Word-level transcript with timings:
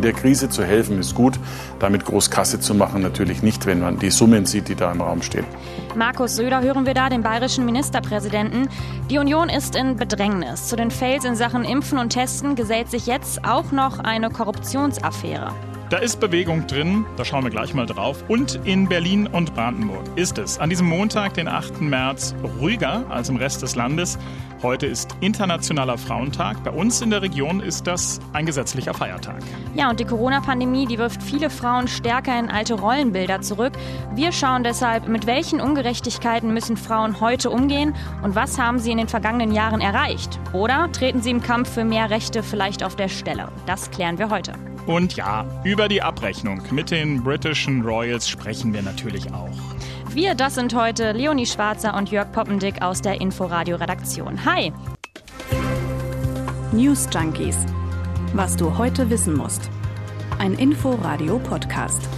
In 0.00 0.04
der 0.04 0.14
Krise 0.14 0.48
zu 0.48 0.64
helfen 0.64 0.98
ist 0.98 1.14
gut, 1.14 1.38
damit 1.78 2.06
groß 2.06 2.30
Kasse 2.30 2.58
zu 2.58 2.74
machen 2.74 3.02
natürlich 3.02 3.42
nicht, 3.42 3.66
wenn 3.66 3.80
man 3.80 3.98
die 3.98 4.08
Summen 4.08 4.46
sieht, 4.46 4.68
die 4.68 4.74
da 4.74 4.90
im 4.90 5.02
Raum 5.02 5.20
stehen. 5.20 5.44
Markus 5.94 6.36
Söder 6.36 6.62
hören 6.62 6.86
wir 6.86 6.94
da, 6.94 7.10
den 7.10 7.22
bayerischen 7.22 7.66
Ministerpräsidenten. 7.66 8.70
Die 9.10 9.18
Union 9.18 9.50
ist 9.50 9.76
in 9.76 9.96
Bedrängnis. 9.96 10.68
Zu 10.68 10.76
den 10.76 10.90
Fails 10.90 11.26
in 11.26 11.36
Sachen 11.36 11.64
Impfen 11.64 11.98
und 11.98 12.08
Testen 12.08 12.54
gesellt 12.54 12.90
sich 12.90 13.04
jetzt 13.04 13.44
auch 13.44 13.72
noch 13.72 13.98
eine 13.98 14.30
Korruptionsaffäre. 14.30 15.52
Da 15.90 15.96
ist 15.96 16.20
Bewegung 16.20 16.68
drin, 16.68 17.04
da 17.16 17.24
schauen 17.24 17.42
wir 17.42 17.50
gleich 17.50 17.74
mal 17.74 17.84
drauf. 17.84 18.22
Und 18.28 18.60
in 18.62 18.88
Berlin 18.88 19.26
und 19.26 19.56
Brandenburg 19.56 20.04
ist 20.14 20.38
es 20.38 20.56
an 20.56 20.70
diesem 20.70 20.86
Montag, 20.88 21.34
den 21.34 21.48
8. 21.48 21.80
März, 21.80 22.32
ruhiger 22.60 23.04
als 23.10 23.28
im 23.28 23.34
Rest 23.34 23.62
des 23.62 23.74
Landes. 23.74 24.16
Heute 24.62 24.86
ist 24.86 25.16
Internationaler 25.20 25.98
Frauentag. 25.98 26.62
Bei 26.62 26.70
uns 26.70 27.02
in 27.02 27.10
der 27.10 27.22
Region 27.22 27.58
ist 27.58 27.88
das 27.88 28.20
ein 28.32 28.46
gesetzlicher 28.46 28.94
Feiertag. 28.94 29.42
Ja, 29.74 29.90
und 29.90 29.98
die 29.98 30.04
Corona-Pandemie, 30.04 30.86
die 30.86 30.96
wirft 30.96 31.24
viele 31.24 31.50
Frauen 31.50 31.88
stärker 31.88 32.38
in 32.38 32.50
alte 32.50 32.74
Rollenbilder 32.74 33.40
zurück. 33.40 33.72
Wir 34.14 34.30
schauen 34.30 34.62
deshalb, 34.62 35.08
mit 35.08 35.26
welchen 35.26 35.60
Ungerechtigkeiten 35.60 36.54
müssen 36.54 36.76
Frauen 36.76 37.20
heute 37.20 37.50
umgehen 37.50 37.96
und 38.22 38.36
was 38.36 38.60
haben 38.60 38.78
sie 38.78 38.92
in 38.92 38.98
den 38.98 39.08
vergangenen 39.08 39.50
Jahren 39.50 39.80
erreicht? 39.80 40.38
Oder 40.52 40.92
treten 40.92 41.20
sie 41.20 41.30
im 41.30 41.42
Kampf 41.42 41.74
für 41.74 41.84
mehr 41.84 42.10
Rechte 42.10 42.44
vielleicht 42.44 42.84
auf 42.84 42.94
der 42.94 43.08
Stelle? 43.08 43.48
Das 43.66 43.90
klären 43.90 44.18
wir 44.18 44.30
heute. 44.30 44.52
Und 44.86 45.16
ja, 45.16 45.44
über 45.64 45.88
die 45.88 46.02
Abrechnung 46.02 46.62
mit 46.70 46.90
den 46.90 47.22
britischen 47.22 47.82
Royals 47.82 48.28
sprechen 48.28 48.72
wir 48.72 48.82
natürlich 48.82 49.32
auch. 49.32 49.50
Wir, 50.12 50.34
das 50.34 50.56
sind 50.56 50.74
heute 50.74 51.12
Leonie 51.12 51.46
Schwarzer 51.46 51.96
und 51.96 52.10
Jörg 52.10 52.32
Poppendick 52.32 52.82
aus 52.82 53.00
der 53.00 53.20
Inforadio-Redaktion. 53.20 54.44
Hi! 54.44 54.72
News 56.72 57.08
Junkies. 57.12 57.56
Was 58.32 58.56
du 58.56 58.76
heute 58.78 59.10
wissen 59.10 59.36
musst. 59.36 59.70
Ein 60.38 60.54
Inforadio-Podcast. 60.54 62.08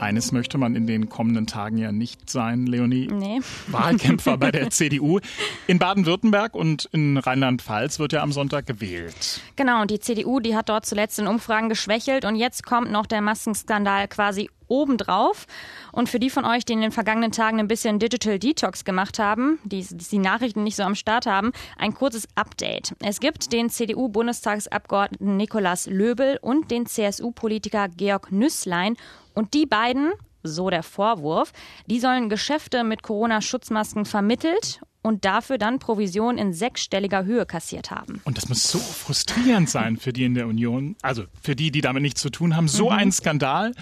Eines 0.00 0.32
möchte 0.32 0.56
man 0.56 0.74
in 0.74 0.86
den 0.86 1.10
kommenden 1.10 1.46
Tagen 1.46 1.76
ja 1.76 1.92
nicht 1.92 2.30
sein, 2.30 2.66
Leonie. 2.66 3.08
Nee. 3.12 3.40
Wahlkämpfer 3.66 4.38
bei 4.38 4.50
der 4.50 4.70
CDU. 4.70 5.20
In 5.66 5.78
Baden-Württemberg 5.78 6.54
und 6.54 6.88
in 6.92 7.18
Rheinland-Pfalz 7.18 7.98
wird 7.98 8.12
ja 8.12 8.22
am 8.22 8.32
Sonntag 8.32 8.66
gewählt. 8.66 9.42
Genau, 9.56 9.82
und 9.82 9.90
die 9.90 10.00
CDU, 10.00 10.40
die 10.40 10.56
hat 10.56 10.70
dort 10.70 10.86
zuletzt 10.86 11.18
in 11.18 11.26
Umfragen 11.26 11.68
geschwächelt 11.68 12.24
und 12.24 12.36
jetzt 12.36 12.64
kommt 12.64 12.90
noch 12.90 13.04
der 13.04 13.20
Maskenskandal 13.20 14.08
quasi 14.08 14.48
obendrauf. 14.70 15.46
Und 15.92 16.08
für 16.08 16.20
die 16.20 16.30
von 16.30 16.44
euch, 16.44 16.64
die 16.64 16.72
in 16.72 16.80
den 16.80 16.92
vergangenen 16.92 17.32
Tagen 17.32 17.58
ein 17.58 17.68
bisschen 17.68 17.98
Digital 17.98 18.38
Detox 18.38 18.84
gemacht 18.84 19.18
haben, 19.18 19.58
die 19.64 19.84
die 19.84 20.18
Nachrichten 20.18 20.62
nicht 20.62 20.76
so 20.76 20.84
am 20.84 20.94
Start 20.94 21.26
haben, 21.26 21.52
ein 21.76 21.92
kurzes 21.92 22.28
Update. 22.36 22.94
Es 23.00 23.20
gibt 23.20 23.52
den 23.52 23.68
CDU-Bundestagsabgeordneten 23.68 25.36
Nikolaus 25.36 25.86
Löbel 25.86 26.38
und 26.40 26.70
den 26.70 26.86
CSU-Politiker 26.86 27.88
Georg 27.88 28.30
Nüßlein. 28.30 28.96
Und 29.34 29.54
die 29.54 29.66
beiden, 29.66 30.12
so 30.42 30.70
der 30.70 30.82
Vorwurf, 30.82 31.52
die 31.86 32.00
sollen 32.00 32.28
Geschäfte 32.28 32.84
mit 32.84 33.02
Corona-Schutzmasken 33.02 34.04
vermittelt 34.04 34.80
und 35.02 35.24
dafür 35.24 35.58
dann 35.58 35.78
Provision 35.78 36.38
in 36.38 36.52
sechsstelliger 36.52 37.24
Höhe 37.24 37.46
kassiert 37.46 37.90
haben. 37.90 38.20
Und 38.24 38.36
das 38.36 38.48
muss 38.48 38.70
so 38.70 38.78
frustrierend 38.78 39.70
sein 39.70 39.96
für 39.96 40.12
die 40.12 40.24
in 40.24 40.34
der 40.34 40.46
Union, 40.46 40.96
also 41.02 41.24
für 41.42 41.56
die, 41.56 41.70
die 41.70 41.80
damit 41.80 42.02
nichts 42.02 42.20
zu 42.20 42.30
tun 42.30 42.56
haben. 42.56 42.68
So 42.68 42.86
mhm. 42.86 42.96
ein 42.96 43.12
Skandal. 43.12 43.72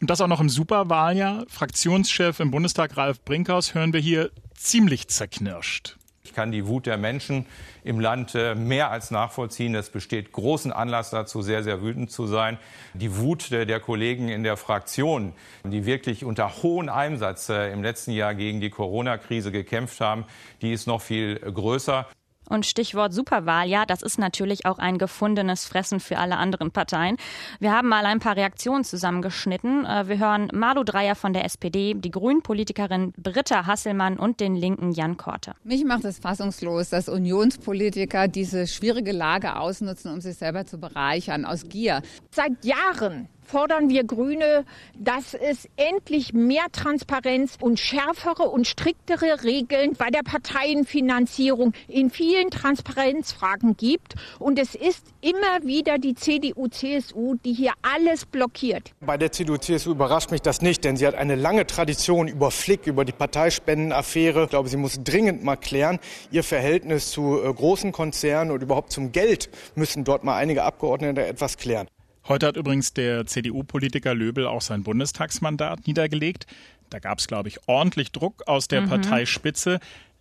Und 0.00 0.10
das 0.10 0.20
auch 0.20 0.26
noch 0.26 0.40
im 0.40 0.48
Superwahljahr. 0.48 1.44
Fraktionschef 1.48 2.40
im 2.40 2.50
Bundestag 2.50 2.96
Ralf 2.96 3.24
Brinkhaus 3.24 3.74
hören 3.74 3.92
wir 3.92 4.00
hier 4.00 4.30
ziemlich 4.54 5.08
zerknirscht. 5.08 5.96
Ich 6.26 6.32
kann 6.32 6.52
die 6.52 6.66
Wut 6.66 6.86
der 6.86 6.96
Menschen 6.96 7.44
im 7.84 8.00
Land 8.00 8.34
äh, 8.34 8.54
mehr 8.54 8.90
als 8.90 9.10
nachvollziehen. 9.10 9.74
Es 9.74 9.90
besteht 9.90 10.32
großen 10.32 10.72
Anlass 10.72 11.10
dazu, 11.10 11.42
sehr, 11.42 11.62
sehr 11.62 11.82
wütend 11.82 12.10
zu 12.10 12.26
sein. 12.26 12.56
Die 12.94 13.18
Wut 13.18 13.50
der 13.50 13.78
Kollegen 13.78 14.30
in 14.30 14.42
der 14.42 14.56
Fraktion, 14.56 15.34
die 15.64 15.84
wirklich 15.84 16.24
unter 16.24 16.62
hohem 16.62 16.88
Einsatz 16.88 17.50
äh, 17.50 17.70
im 17.70 17.82
letzten 17.82 18.12
Jahr 18.12 18.34
gegen 18.34 18.62
die 18.62 18.70
Corona-Krise 18.70 19.52
gekämpft 19.52 20.00
haben, 20.00 20.24
die 20.62 20.72
ist 20.72 20.86
noch 20.86 21.02
viel 21.02 21.38
größer. 21.38 22.06
Und 22.48 22.66
Stichwort 22.66 23.12
Superwahl, 23.12 23.68
ja, 23.68 23.86
das 23.86 24.02
ist 24.02 24.18
natürlich 24.18 24.66
auch 24.66 24.78
ein 24.78 24.98
gefundenes 24.98 25.64
Fressen 25.64 26.00
für 26.00 26.18
alle 26.18 26.36
anderen 26.36 26.70
Parteien. 26.70 27.16
Wir 27.58 27.72
haben 27.72 27.88
mal 27.88 28.04
ein 28.06 28.20
paar 28.20 28.36
Reaktionen 28.36 28.84
zusammengeschnitten. 28.84 29.84
Äh, 29.84 30.08
wir 30.08 30.18
hören 30.18 30.48
Malu 30.52 30.84
Dreyer 30.84 31.14
von 31.14 31.32
der 31.32 31.44
SPD, 31.44 31.94
die 31.94 32.10
Grünen-Politikerin 32.10 33.12
Britta 33.16 33.66
Hasselmann 33.66 34.18
und 34.18 34.40
den 34.40 34.54
linken 34.54 34.92
Jan 34.92 35.16
Korte. 35.16 35.54
Mich 35.64 35.84
macht 35.84 36.04
es 36.04 36.18
fassungslos, 36.18 36.90
dass 36.90 37.08
Unionspolitiker 37.08 38.28
diese 38.28 38.66
schwierige 38.66 39.12
Lage 39.12 39.56
ausnutzen, 39.56 40.12
um 40.12 40.20
sich 40.20 40.36
selber 40.36 40.66
zu 40.66 40.78
bereichern 40.78 41.44
aus 41.44 41.68
Gier. 41.68 42.02
Seit 42.30 42.64
Jahren 42.64 43.28
fordern 43.44 43.88
wir 43.88 44.04
Grüne, 44.04 44.64
dass 44.98 45.34
es 45.34 45.68
endlich 45.76 46.32
mehr 46.32 46.66
Transparenz 46.72 47.56
und 47.60 47.78
schärfere 47.78 48.44
und 48.44 48.66
striktere 48.66 49.44
Regeln 49.44 49.94
bei 49.94 50.10
der 50.10 50.22
Parteienfinanzierung 50.22 51.72
in 51.88 52.10
vielen 52.10 52.50
Transparenzfragen 52.50 53.76
gibt. 53.76 54.14
Und 54.38 54.58
es 54.58 54.74
ist 54.74 55.06
immer 55.20 55.66
wieder 55.66 55.98
die 55.98 56.14
CDU-CSU, 56.14 57.36
die 57.44 57.52
hier 57.52 57.72
alles 57.82 58.26
blockiert. 58.26 58.92
Bei 59.00 59.16
der 59.16 59.32
CDU-CSU 59.32 59.92
überrascht 59.92 60.30
mich 60.30 60.42
das 60.42 60.62
nicht, 60.62 60.84
denn 60.84 60.96
sie 60.96 61.06
hat 61.06 61.14
eine 61.14 61.34
lange 61.34 61.66
Tradition 61.66 62.28
über 62.28 62.50
Flick, 62.50 62.86
über 62.86 63.04
die 63.04 63.12
Parteispendenaffäre. 63.12 64.44
Ich 64.44 64.50
glaube, 64.50 64.68
sie 64.68 64.76
muss 64.76 65.00
dringend 65.02 65.44
mal 65.44 65.56
klären, 65.56 65.98
ihr 66.30 66.44
Verhältnis 66.44 67.10
zu 67.10 67.42
äh, 67.42 67.52
großen 67.52 67.92
Konzernen 67.92 68.50
und 68.50 68.62
überhaupt 68.62 68.92
zum 68.92 69.12
Geld 69.12 69.50
müssen 69.74 70.04
dort 70.04 70.24
mal 70.24 70.36
einige 70.36 70.64
Abgeordnete 70.64 71.24
etwas 71.24 71.56
klären. 71.56 71.88
Heute 72.26 72.46
hat 72.46 72.56
übrigens 72.56 72.94
der 72.94 73.26
CDU-Politiker 73.26 74.14
Löbel 74.14 74.46
auch 74.46 74.62
sein 74.62 74.82
Bundestagsmandat 74.82 75.86
niedergelegt. 75.86 76.46
Da 76.88 76.98
gab 76.98 77.18
es, 77.18 77.26
glaube 77.26 77.48
ich, 77.48 77.58
ordentlich 77.66 78.12
Druck 78.12 78.42
aus 78.46 78.68
der 78.68 78.82
mhm. 78.82 78.88
Parteispitze. 78.88 79.78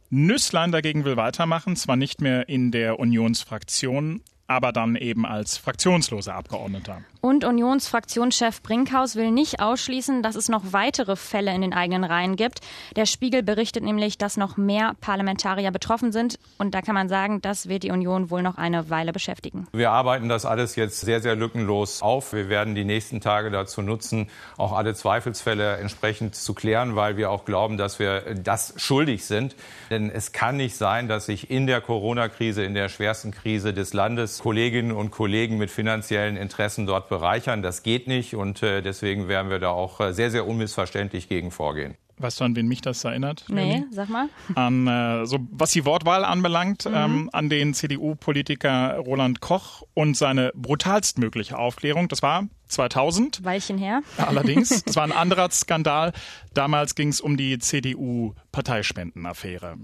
Nüsslein 0.10 0.72
dagegen 0.72 1.06
will 1.06 1.16
weitermachen, 1.18 1.76
zwar 1.76 1.96
nicht 1.96 2.22
mehr 2.22 2.50
in 2.50 2.72
der 2.72 3.00
Unionsfraktion, 3.00 4.22
aber 4.48 4.72
dann 4.72 4.96
eben 4.96 5.26
als 5.26 5.58
fraktionsloser 5.58 6.36
Abgeordneter. 6.36 7.04
Und 7.26 7.46
Unionsfraktionschef 7.46 8.62
Brinkhaus 8.62 9.16
will 9.16 9.32
nicht 9.32 9.62
ausschließen, 9.62 10.24
dass 10.24 10.36
es 10.36 10.50
noch 10.50 10.74
weitere 10.74 11.16
Fälle 11.16 11.56
in 11.56 11.62
den 11.62 11.72
eigenen 11.72 12.04
Reihen 12.04 12.36
gibt. 12.36 12.60
Der 12.98 13.06
Spiegel 13.06 13.44
berichtet 13.44 13.82
nämlich, 13.82 14.18
dass 14.18 14.36
noch 14.36 14.58
mehr 14.58 14.92
Parlamentarier 15.00 15.72
betroffen 15.72 16.12
sind. 16.12 16.38
Und 16.58 16.76
da 16.76 16.82
kann 16.82 16.96
man 16.96 17.08
sagen, 17.08 17.42
das 17.42 17.70
wird 17.70 17.84
die 17.84 17.92
Union 17.92 18.30
wohl 18.30 18.42
noch 18.42 18.58
eine 18.58 18.90
Weile 18.90 19.14
beschäftigen. 19.14 19.70
Wir 19.72 19.92
arbeiten 19.92 20.28
das 20.28 20.46
alles 20.46 20.76
jetzt 20.76 21.00
sehr, 21.00 21.22
sehr 21.22 21.38
lückenlos 21.38 22.02
auf. 22.02 22.34
Wir 22.34 22.50
werden 22.50 22.76
die 22.76 22.84
nächsten 22.84 23.22
Tage 23.22 23.52
dazu 23.52 23.82
nutzen, 23.82 24.30
auch 24.58 24.74
alle 24.74 24.94
Zweifelsfälle 24.94 25.78
entsprechend 25.78 26.36
zu 26.36 26.54
klären, 26.54 26.98
weil 26.98 27.16
wir 27.16 27.32
auch 27.32 27.46
glauben, 27.46 27.78
dass 27.78 28.00
wir 28.00 28.36
das 28.36 28.74
schuldig 28.76 29.24
sind. 29.24 29.56
Denn 29.90 30.10
es 30.10 30.34
kann 30.34 30.58
nicht 30.58 30.76
sein, 30.76 31.08
dass 31.08 31.28
sich 31.28 31.50
in 31.50 31.68
der 31.68 31.80
Corona-Krise, 31.80 32.66
in 32.66 32.74
der 32.74 32.90
schwersten 32.90 33.32
Krise 33.32 33.74
des 33.74 33.94
Landes, 33.94 34.40
Kolleginnen 34.40 34.92
und 34.92 35.12
Kollegen 35.12 35.58
mit 35.58 35.72
finanziellen 35.72 36.36
Interessen 36.36 36.86
dort 36.86 37.13
bereichern. 37.14 37.62
Das 37.62 37.84
geht 37.84 38.08
nicht 38.08 38.36
und 38.36 38.64
äh, 38.64 38.82
deswegen 38.82 39.28
werden 39.28 39.52
wir 39.52 39.60
da 39.60 39.70
auch 39.70 40.00
äh, 40.00 40.14
sehr, 40.14 40.32
sehr 40.32 40.48
unmissverständlich 40.48 41.30
gegen 41.30 41.52
vorgehen. 41.52 41.94
Weißt 42.18 42.40
du, 42.40 42.46
an 42.46 42.56
wen 42.56 42.68
mich 42.68 42.82
das 42.82 43.04
erinnert? 43.04 43.46
Nee, 43.50 43.84
sag 43.92 44.10
mal. 44.10 44.30
An, 44.56 44.88
äh, 44.88 45.26
so, 45.26 45.40
was 45.52 45.72
die 45.72 45.86
Wortwahl 45.86 46.24
anbelangt, 46.26 46.86
mhm. 46.86 46.96
ähm, 46.96 47.30
an 47.34 47.50
den 47.50 47.74
CDU-Politiker 47.74 48.98
Roland 48.98 49.42
Koch 49.42 49.84
und 49.94 50.16
seine 50.16 50.54
brutalstmögliche 50.56 51.58
Aufklärung. 51.58 52.08
Das 52.08 52.22
war 52.22 52.48
2000. 52.68 53.44
Weilchen 53.44 53.78
her. 53.78 54.00
Allerdings. 54.18 54.84
Das 54.94 54.96
war 54.96 55.04
ein 55.04 55.12
anderer 55.12 55.52
Skandal. 55.52 56.14
Damals 56.54 56.96
ging 56.96 57.10
es 57.10 57.20
um 57.20 57.36
die 57.38 57.60
CDU-Parteispendenaffäre. 57.60 59.76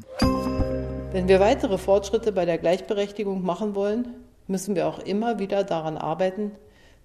Wenn 1.12 1.28
wir 1.28 1.40
weitere 1.40 1.78
Fortschritte 1.78 2.32
bei 2.32 2.46
der 2.46 2.60
Gleichberechtigung 2.60 3.44
machen 3.44 3.76
wollen, 3.76 4.08
müssen 4.50 4.76
wir 4.76 4.88
auch 4.88 5.00
immer 5.00 5.40
wieder 5.40 5.64
daran 5.64 5.98
arbeiten, 5.98 6.52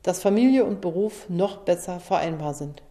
dass 0.04 0.22
Familie 0.22 0.64
und 0.64 0.80
Beruf 0.80 1.28
noch 1.28 1.58
besser 1.58 1.98
vereinbar 1.98 2.54
sind. 2.54 2.82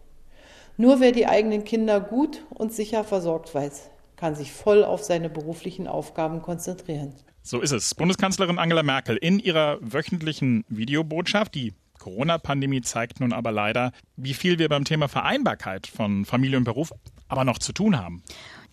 Nur 0.76 1.00
wer 1.00 1.14
die 1.14 1.28
eigenen 1.28 1.64
Kinder 1.64 2.02
gut 2.02 2.44
und 2.50 2.74
sicher 2.74 3.04
versorgt 3.04 3.56
weiß, 3.56 3.90
kann 4.18 4.36
sich 4.36 4.52
voll 4.52 4.84
auf 4.84 5.04
seine 5.04 5.30
beruflichen 5.30 5.88
Aufgaben 5.88 6.42
konzentrieren. 6.42 7.14
So 7.44 7.62
ist 7.62 7.72
es. 7.72 7.94
Bundeskanzlerin 7.94 8.58
Angela 8.58 8.84
Merkel 8.84 9.16
in 9.16 9.40
ihrer 9.40 9.78
wöchentlichen 9.82 10.66
Videobotschaft, 10.70 11.54
die 11.56 11.74
Corona-Pandemie 12.00 12.82
zeigt 12.82 13.20
nun 13.20 13.32
aber 13.32 13.52
leider, 13.52 13.92
wie 14.18 14.34
viel 14.34 14.60
wir 14.60 14.68
beim 14.68 14.84
Thema 14.84 15.08
Vereinbarkeit 15.08 15.88
von 15.88 16.26
Familie 16.26 16.58
und 16.58 16.64
Beruf 16.64 16.92
aber 17.28 17.46
noch 17.46 17.60
zu 17.60 17.74
tun 17.74 17.98
haben. 17.98 18.24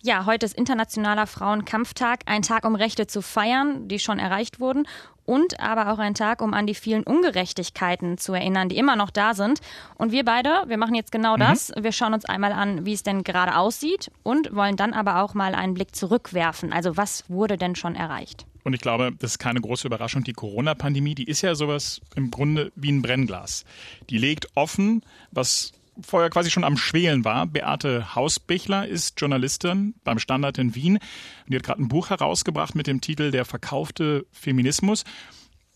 Ja, 0.03 0.25
heute 0.25 0.47
ist 0.47 0.57
Internationaler 0.57 1.27
Frauenkampftag, 1.27 2.21
ein 2.25 2.41
Tag, 2.41 2.65
um 2.65 2.73
Rechte 2.73 3.05
zu 3.05 3.21
feiern, 3.21 3.87
die 3.87 3.99
schon 3.99 4.17
erreicht 4.17 4.59
wurden, 4.59 4.87
und 5.25 5.59
aber 5.59 5.93
auch 5.93 5.99
ein 5.99 6.15
Tag, 6.15 6.41
um 6.41 6.55
an 6.55 6.65
die 6.65 6.73
vielen 6.73 7.03
Ungerechtigkeiten 7.03 8.17
zu 8.17 8.33
erinnern, 8.33 8.67
die 8.67 8.77
immer 8.77 8.95
noch 8.95 9.11
da 9.11 9.35
sind. 9.35 9.59
Und 9.95 10.11
wir 10.11 10.25
beide, 10.25 10.63
wir 10.65 10.77
machen 10.77 10.95
jetzt 10.95 11.11
genau 11.11 11.35
mhm. 11.35 11.41
das. 11.41 11.71
Wir 11.79 11.91
schauen 11.91 12.15
uns 12.15 12.25
einmal 12.25 12.51
an, 12.51 12.83
wie 12.83 12.93
es 12.93 13.03
denn 13.03 13.23
gerade 13.23 13.55
aussieht 13.55 14.11
und 14.23 14.55
wollen 14.55 14.75
dann 14.75 14.93
aber 14.93 15.21
auch 15.21 15.35
mal 15.35 15.53
einen 15.53 15.75
Blick 15.75 15.95
zurückwerfen. 15.95 16.73
Also 16.73 16.97
was 16.97 17.29
wurde 17.29 17.57
denn 17.57 17.75
schon 17.75 17.95
erreicht? 17.95 18.47
Und 18.63 18.73
ich 18.73 18.81
glaube, 18.81 19.11
das 19.19 19.33
ist 19.33 19.39
keine 19.39 19.61
große 19.61 19.85
Überraschung. 19.85 20.23
Die 20.23 20.33
Corona-Pandemie, 20.33 21.13
die 21.13 21.25
ist 21.25 21.41
ja 21.41 21.53
sowas 21.53 22.01
im 22.15 22.31
Grunde 22.31 22.71
wie 22.75 22.91
ein 22.91 23.03
Brennglas. 23.03 23.65
Die 24.09 24.17
legt 24.17 24.47
offen, 24.55 25.03
was 25.31 25.73
vorher 25.99 26.29
quasi 26.29 26.49
schon 26.49 26.63
am 26.63 26.77
Schwelen 26.77 27.25
war. 27.25 27.47
Beate 27.47 28.15
Hausbichler 28.15 28.87
ist 28.87 29.19
Journalistin 29.19 29.95
beim 30.03 30.19
Standard 30.19 30.57
in 30.57 30.75
Wien. 30.75 30.99
Die 31.47 31.55
hat 31.55 31.63
gerade 31.63 31.81
ein 31.81 31.87
Buch 31.87 32.09
herausgebracht 32.09 32.75
mit 32.75 32.87
dem 32.87 33.01
Titel 33.01 33.31
Der 33.31 33.45
verkaufte 33.45 34.25
Feminismus. 34.31 35.03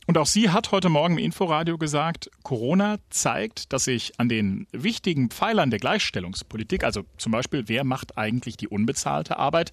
Und 0.07 0.17
auch 0.19 0.27
sie 0.27 0.51
hat 0.51 0.71
heute 0.71 0.89
Morgen 0.89 1.17
im 1.17 1.23
Inforadio 1.23 1.79
gesagt, 1.79 2.29
Corona 2.43 2.97
zeigt, 3.09 3.73
dass 3.73 3.85
sich 3.85 4.19
an 4.19 4.29
den 4.29 4.67
wichtigen 4.71 5.31
Pfeilern 5.31 5.71
der 5.71 5.79
Gleichstellungspolitik, 5.79 6.83
also 6.83 7.03
zum 7.17 7.31
Beispiel, 7.31 7.63
wer 7.67 7.83
macht 7.83 8.17
eigentlich 8.17 8.55
die 8.55 8.67
unbezahlte 8.67 9.37
Arbeit, 9.37 9.71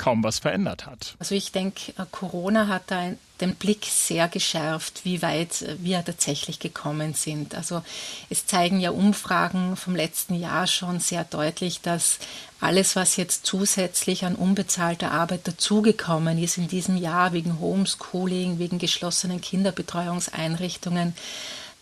kaum 0.00 0.24
was 0.24 0.38
verändert 0.38 0.86
hat. 0.86 1.14
Also 1.18 1.34
ich 1.34 1.52
denke, 1.52 1.92
äh, 1.98 2.06
Corona 2.10 2.68
hat 2.68 2.84
da 2.86 3.12
den 3.42 3.54
Blick 3.54 3.84
sehr 3.84 4.28
geschärft, 4.28 5.04
wie 5.04 5.20
weit 5.20 5.60
äh, 5.60 5.76
wir 5.78 6.02
tatsächlich 6.02 6.58
gekommen 6.58 7.12
sind. 7.12 7.54
Also 7.54 7.82
es 8.30 8.46
zeigen 8.46 8.80
ja 8.80 8.90
Umfragen 8.92 9.76
vom 9.76 9.94
letzten 9.94 10.34
Jahr 10.34 10.66
schon 10.66 11.00
sehr 11.00 11.24
deutlich, 11.24 11.82
dass 11.82 12.18
alles, 12.60 12.96
was 12.96 13.16
jetzt 13.16 13.44
zusätzlich 13.44 14.24
an 14.24 14.36
unbezahlter 14.36 15.10
Arbeit 15.12 15.46
dazugekommen 15.46 16.42
ist 16.42 16.56
in 16.56 16.68
diesem 16.68 16.96
Jahr 16.96 17.34
wegen 17.34 17.60
Homeschooling, 17.60 18.58
wegen 18.58 18.78
geschlossenen 18.78 19.42
Kinderbetreuungseinrichtungen, 19.42 21.14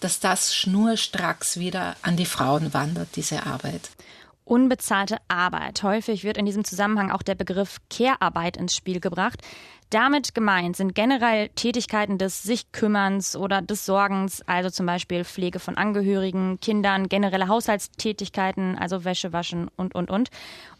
dass 0.00 0.18
das 0.18 0.56
schnurstracks 0.56 1.58
wieder 1.58 1.94
an 2.02 2.16
die 2.16 2.26
Frauen 2.26 2.74
wandert, 2.74 3.10
diese 3.14 3.46
Arbeit 3.46 3.90
unbezahlte 4.48 5.18
Arbeit. 5.28 5.82
Häufig 5.82 6.24
wird 6.24 6.38
in 6.38 6.46
diesem 6.46 6.64
Zusammenhang 6.64 7.10
auch 7.10 7.22
der 7.22 7.34
Begriff 7.34 7.78
Care-Arbeit 7.90 8.56
ins 8.56 8.74
Spiel 8.74 9.00
gebracht. 9.00 9.42
Damit 9.90 10.34
gemeint 10.34 10.76
sind 10.76 10.94
generell 10.94 11.48
Tätigkeiten 11.50 12.18
des 12.18 12.42
sich 12.42 12.72
Kümmerns 12.72 13.36
oder 13.36 13.62
des 13.62 13.86
Sorgens, 13.86 14.42
also 14.42 14.68
zum 14.68 14.84
Beispiel 14.84 15.24
Pflege 15.24 15.60
von 15.60 15.76
Angehörigen, 15.76 16.60
Kindern, 16.60 17.08
generelle 17.08 17.48
Haushaltstätigkeiten, 17.48 18.76
also 18.76 19.04
Wäsche 19.04 19.32
waschen 19.32 19.68
und, 19.76 19.94
und, 19.94 20.10
und. 20.10 20.28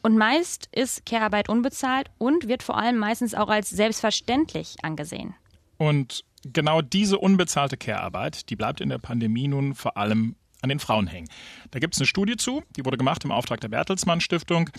Und 0.02 0.18
meist 0.18 0.68
ist 0.72 1.06
Care-Arbeit 1.06 1.48
unbezahlt 1.48 2.10
und 2.18 2.48
wird 2.48 2.62
vor 2.62 2.76
allem 2.76 2.98
meistens 2.98 3.34
auch 3.34 3.48
als 3.48 3.70
selbstverständlich 3.70 4.76
angesehen. 4.82 5.34
Und 5.78 6.24
genau 6.42 6.82
diese 6.82 7.18
unbezahlte 7.18 7.76
Care-Arbeit, 7.76 8.50
die 8.50 8.56
bleibt 8.56 8.80
in 8.80 8.90
der 8.90 8.98
Pandemie 8.98 9.48
nun 9.48 9.74
vor 9.74 9.96
allem 9.96 10.36
an 10.62 10.68
den 10.68 10.78
Frauen 10.80 11.06
hängen. 11.06 11.28
Da 11.70 11.78
gibt 11.78 11.94
es 11.94 12.00
eine 12.00 12.06
Studie 12.06 12.36
zu, 12.36 12.62
die 12.76 12.84
wurde 12.84 12.96
gemacht 12.96 13.24
im 13.24 13.32
Auftrag 13.32 13.60
der 13.60 13.68
Bertelsmann 13.68 14.20
Stiftung. 14.20 14.70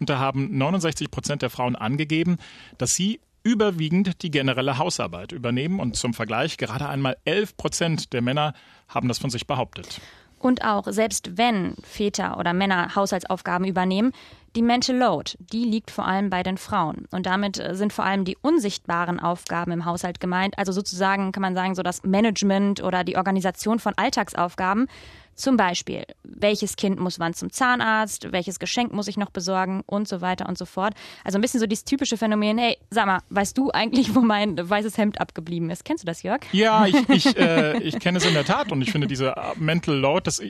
Und 0.00 0.08
da 0.08 0.18
haben 0.18 0.56
69 0.56 1.10
Prozent 1.10 1.42
der 1.42 1.50
Frauen 1.50 1.76
angegeben, 1.76 2.38
dass 2.78 2.94
sie 2.94 3.20
überwiegend 3.42 4.22
die 4.22 4.30
generelle 4.30 4.78
Hausarbeit 4.78 5.32
übernehmen. 5.32 5.78
Und 5.78 5.96
zum 5.96 6.14
Vergleich, 6.14 6.56
gerade 6.56 6.88
einmal 6.88 7.16
11 7.24 7.56
Prozent 7.56 8.12
der 8.12 8.22
Männer 8.22 8.54
haben 8.88 9.08
das 9.08 9.18
von 9.18 9.30
sich 9.30 9.46
behauptet. 9.46 10.00
Und 10.38 10.64
auch, 10.64 10.86
selbst 10.88 11.38
wenn 11.38 11.76
Väter 11.82 12.38
oder 12.38 12.52
Männer 12.52 12.94
Haushaltsaufgaben 12.94 13.66
übernehmen, 13.66 14.12
die 14.56 14.62
Mental 14.62 14.96
Load, 14.96 15.32
die 15.38 15.64
liegt 15.64 15.90
vor 15.90 16.06
allem 16.06 16.30
bei 16.30 16.42
den 16.42 16.56
Frauen. 16.56 17.06
Und 17.10 17.26
damit 17.26 17.58
äh, 17.58 17.74
sind 17.74 17.92
vor 17.92 18.04
allem 18.04 18.24
die 18.24 18.36
unsichtbaren 18.40 19.20
Aufgaben 19.20 19.70
im 19.70 19.84
Haushalt 19.84 20.18
gemeint. 20.18 20.58
Also 20.58 20.72
sozusagen 20.72 21.30
kann 21.30 21.42
man 21.42 21.54
sagen, 21.54 21.74
so 21.74 21.82
das 21.82 22.02
Management 22.02 22.82
oder 22.82 23.04
die 23.04 23.16
Organisation 23.16 23.78
von 23.78 23.92
Alltagsaufgaben. 23.96 24.88
Zum 25.34 25.58
Beispiel, 25.58 26.04
welches 26.24 26.76
Kind 26.76 26.98
muss 26.98 27.20
wann 27.20 27.34
zum 27.34 27.52
Zahnarzt, 27.52 28.32
welches 28.32 28.58
Geschenk 28.58 28.94
muss 28.94 29.06
ich 29.06 29.18
noch 29.18 29.28
besorgen 29.28 29.82
und 29.84 30.08
so 30.08 30.22
weiter 30.22 30.48
und 30.48 30.56
so 30.56 30.64
fort. 30.64 30.94
Also 31.24 31.36
ein 31.36 31.42
bisschen 31.42 31.60
so 31.60 31.66
dieses 31.66 31.84
typische 31.84 32.16
Phänomen, 32.16 32.56
hey, 32.56 32.78
sag 32.88 33.04
mal, 33.04 33.20
weißt 33.28 33.58
du 33.58 33.70
eigentlich, 33.70 34.14
wo 34.14 34.20
mein 34.20 34.56
weißes 34.56 34.96
Hemd 34.96 35.20
abgeblieben 35.20 35.68
ist? 35.68 35.84
Kennst 35.84 36.04
du 36.04 36.06
das, 36.06 36.22
Jörg? 36.22 36.40
Ja, 36.52 36.86
ich, 36.86 36.96
ich, 37.10 37.36
äh, 37.36 37.76
ich 37.82 37.98
kenne 37.98 38.16
es 38.16 38.24
in 38.24 38.32
der 38.32 38.46
Tat 38.46 38.72
und 38.72 38.80
ich 38.80 38.90
finde 38.90 39.06
diese 39.06 39.34
Mental 39.56 39.94
Load, 39.94 40.22
das, 40.24 40.40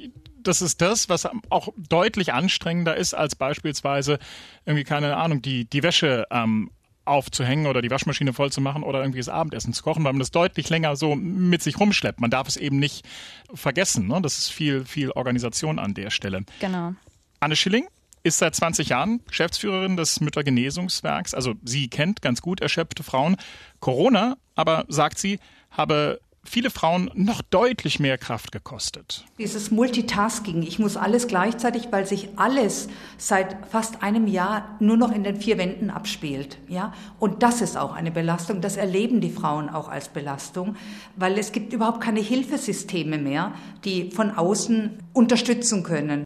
das 0.46 0.62
ist 0.62 0.80
das, 0.80 1.08
was 1.08 1.28
auch 1.50 1.68
deutlich 1.76 2.32
anstrengender 2.32 2.96
ist 2.96 3.14
als 3.14 3.36
beispielsweise 3.36 4.18
irgendwie, 4.64 4.84
keine 4.84 5.16
Ahnung, 5.16 5.42
die, 5.42 5.64
die 5.64 5.82
Wäsche 5.82 6.26
ähm, 6.30 6.70
aufzuhängen 7.06 7.66
oder 7.66 7.82
die 7.82 7.90
Waschmaschine 7.90 8.32
voll 8.32 8.50
zu 8.50 8.60
machen 8.60 8.82
oder 8.82 9.00
irgendwie 9.00 9.20
das 9.20 9.28
Abendessen 9.28 9.72
zu 9.72 9.82
kochen, 9.82 10.04
weil 10.04 10.12
man 10.12 10.20
das 10.20 10.30
deutlich 10.30 10.68
länger 10.68 10.96
so 10.96 11.14
mit 11.14 11.62
sich 11.62 11.78
rumschleppt. 11.78 12.20
Man 12.20 12.30
darf 12.30 12.48
es 12.48 12.56
eben 12.56 12.78
nicht 12.78 13.06
vergessen. 13.54 14.08
Ne? 14.08 14.20
Das 14.22 14.38
ist 14.38 14.50
viel, 14.50 14.84
viel 14.84 15.10
Organisation 15.12 15.78
an 15.78 15.94
der 15.94 16.10
Stelle. 16.10 16.44
Genau. 16.60 16.94
Anne 17.40 17.56
Schilling 17.56 17.86
ist 18.22 18.38
seit 18.38 18.56
20 18.56 18.88
Jahren 18.88 19.20
Geschäftsführerin 19.28 19.96
des 19.96 20.20
Müttergenesungswerks. 20.20 21.32
Also 21.32 21.54
sie 21.64 21.88
kennt 21.88 22.22
ganz 22.22 22.42
gut 22.42 22.60
erschöpfte 22.60 23.04
Frauen. 23.04 23.36
Corona, 23.78 24.36
aber 24.56 24.84
sagt 24.88 25.18
sie, 25.18 25.38
habe 25.70 26.20
viele 26.46 26.70
Frauen 26.70 27.10
noch 27.14 27.42
deutlich 27.42 28.00
mehr 28.00 28.18
Kraft 28.18 28.52
gekostet. 28.52 29.24
Dieses 29.38 29.70
Multitasking, 29.70 30.62
ich 30.62 30.78
muss 30.78 30.96
alles 30.96 31.28
gleichzeitig, 31.28 31.88
weil 31.90 32.06
sich 32.06 32.30
alles 32.36 32.88
seit 33.18 33.56
fast 33.70 34.02
einem 34.02 34.26
Jahr 34.26 34.76
nur 34.80 34.96
noch 34.96 35.12
in 35.12 35.24
den 35.24 35.36
vier 35.36 35.58
Wänden 35.58 35.90
abspielt, 35.90 36.58
ja? 36.68 36.92
Und 37.18 37.42
das 37.42 37.60
ist 37.60 37.76
auch 37.76 37.92
eine 37.92 38.10
Belastung, 38.10 38.60
das 38.60 38.76
erleben 38.76 39.20
die 39.20 39.30
Frauen 39.30 39.68
auch 39.68 39.88
als 39.88 40.08
Belastung, 40.08 40.76
weil 41.16 41.38
es 41.38 41.52
gibt 41.52 41.72
überhaupt 41.72 42.00
keine 42.00 42.20
Hilfesysteme 42.20 43.18
mehr, 43.18 43.52
die 43.84 44.10
von 44.10 44.30
außen 44.30 44.98
unterstützen 45.12 45.82
können. 45.82 46.24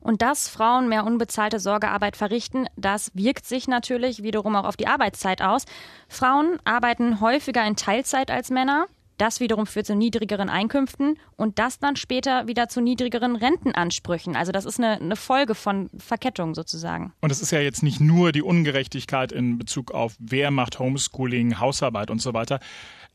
Und 0.00 0.22
dass 0.22 0.48
Frauen 0.48 0.88
mehr 0.88 1.04
unbezahlte 1.04 1.58
Sorgearbeit 1.58 2.16
verrichten, 2.16 2.66
das 2.76 3.10
wirkt 3.14 3.46
sich 3.46 3.68
natürlich 3.68 4.22
wiederum 4.22 4.56
auch 4.56 4.64
auf 4.64 4.76
die 4.76 4.86
Arbeitszeit 4.86 5.42
aus. 5.42 5.64
Frauen 6.08 6.58
arbeiten 6.64 7.20
häufiger 7.20 7.66
in 7.66 7.76
Teilzeit 7.76 8.30
als 8.30 8.50
Männer. 8.50 8.86
Das 9.18 9.40
wiederum 9.40 9.66
führt 9.66 9.86
zu 9.86 9.96
niedrigeren 9.96 10.48
Einkünften 10.48 11.18
und 11.36 11.58
das 11.58 11.80
dann 11.80 11.96
später 11.96 12.46
wieder 12.46 12.68
zu 12.68 12.80
niedrigeren 12.80 13.34
Rentenansprüchen. 13.34 14.36
Also 14.36 14.52
das 14.52 14.64
ist 14.64 14.78
eine, 14.78 15.00
eine 15.00 15.16
Folge 15.16 15.56
von 15.56 15.90
Verkettung 15.98 16.54
sozusagen. 16.54 17.12
Und 17.20 17.32
es 17.32 17.42
ist 17.42 17.50
ja 17.50 17.60
jetzt 17.60 17.82
nicht 17.82 18.00
nur 18.00 18.30
die 18.30 18.42
Ungerechtigkeit 18.42 19.32
in 19.32 19.58
Bezug 19.58 19.90
auf 19.90 20.14
wer 20.20 20.52
macht 20.52 20.78
Homeschooling, 20.78 21.58
Hausarbeit 21.58 22.10
und 22.10 22.22
so 22.22 22.32
weiter. 22.32 22.60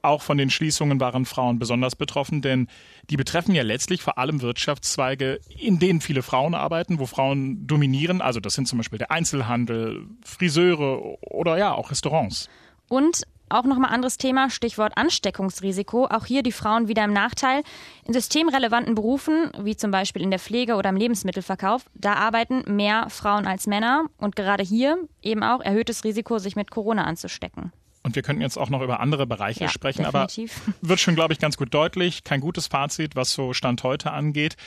Auch 0.02 0.22
von 0.22 0.38
den 0.38 0.50
Schließungen 0.50 1.00
waren 1.00 1.24
Frauen 1.24 1.60
besonders 1.60 1.96
betroffen, 1.96 2.42
denn 2.42 2.68
die 3.10 3.16
betreffen 3.16 3.56
ja 3.56 3.64
letztlich 3.64 4.02
vor 4.02 4.18
allem 4.18 4.42
Wirtschaftszweige, 4.42 5.40
in 5.58 5.80
denen 5.80 6.02
viele 6.02 6.24
Frauen 6.24 6.54
arbeiten, 6.54 7.00
wo 7.00 7.06
Frauen 7.06 7.66
dominieren. 7.66 8.22
Also 8.22 8.42
das 8.42 8.56
sind 8.56 8.68
zum 8.68 8.80
Beispiel 8.80 9.00
der 9.00 9.12
Einzelhandel, 9.12 10.06
Friseure 10.26 11.02
oder 11.22 11.58
ja 11.58 11.74
auch 11.74 11.90
Restaurants. 11.90 12.50
Und 12.90 13.24
auch 13.54 13.66
nochmal 13.66 13.92
anderes 13.92 14.18
Thema, 14.18 14.50
Stichwort 14.50 14.98
Ansteckungsrisiko. 14.98 16.06
Auch 16.08 16.26
hier 16.26 16.44
die 16.44 16.52
Frauen 16.52 16.88
wieder 16.88 17.04
im 17.04 17.14
Nachteil. 17.14 17.64
In 18.06 18.14
systemrelevanten 18.14 18.96
Berufen, 18.96 19.52
wie 19.60 19.76
zum 19.76 19.92
Beispiel 19.92 20.22
in 20.22 20.30
der 20.30 20.40
Pflege 20.40 20.76
oder 20.76 20.90
im 20.90 20.98
Lebensmittelverkauf, 20.98 21.86
da 21.94 22.14
arbeiten 22.16 22.64
mehr 22.76 23.10
Frauen 23.10 23.48
als 23.48 23.68
Männer. 23.68 24.06
Und 24.18 24.36
gerade 24.36 24.64
hier 24.64 24.98
eben 25.22 25.44
auch 25.44 25.62
erhöhtes 25.62 26.04
Risiko, 26.04 26.40
sich 26.40 26.56
mit 26.56 26.72
Corona 26.72 27.04
anzustecken. 27.06 27.72
Und 28.04 28.16
wir 28.16 28.22
könnten 28.22 28.42
jetzt 28.42 28.58
auch 28.58 28.70
noch 28.70 28.82
über 28.82 29.00
andere 29.00 29.26
Bereiche 29.26 29.64
ja, 29.64 29.70
sprechen, 29.70 30.04
definitiv. 30.04 30.62
aber 30.68 30.76
wird 30.90 31.00
schon, 31.00 31.16
glaube 31.16 31.34
ich, 31.34 31.40
ganz 31.40 31.56
gut 31.56 31.74
deutlich. 31.74 32.24
Kein 32.24 32.42
gutes 32.42 32.68
Fazit, 32.68 33.16
was 33.16 33.32
so 33.32 33.54
Stand 33.54 33.84
heute 33.84 34.12
angeht. 34.12 34.58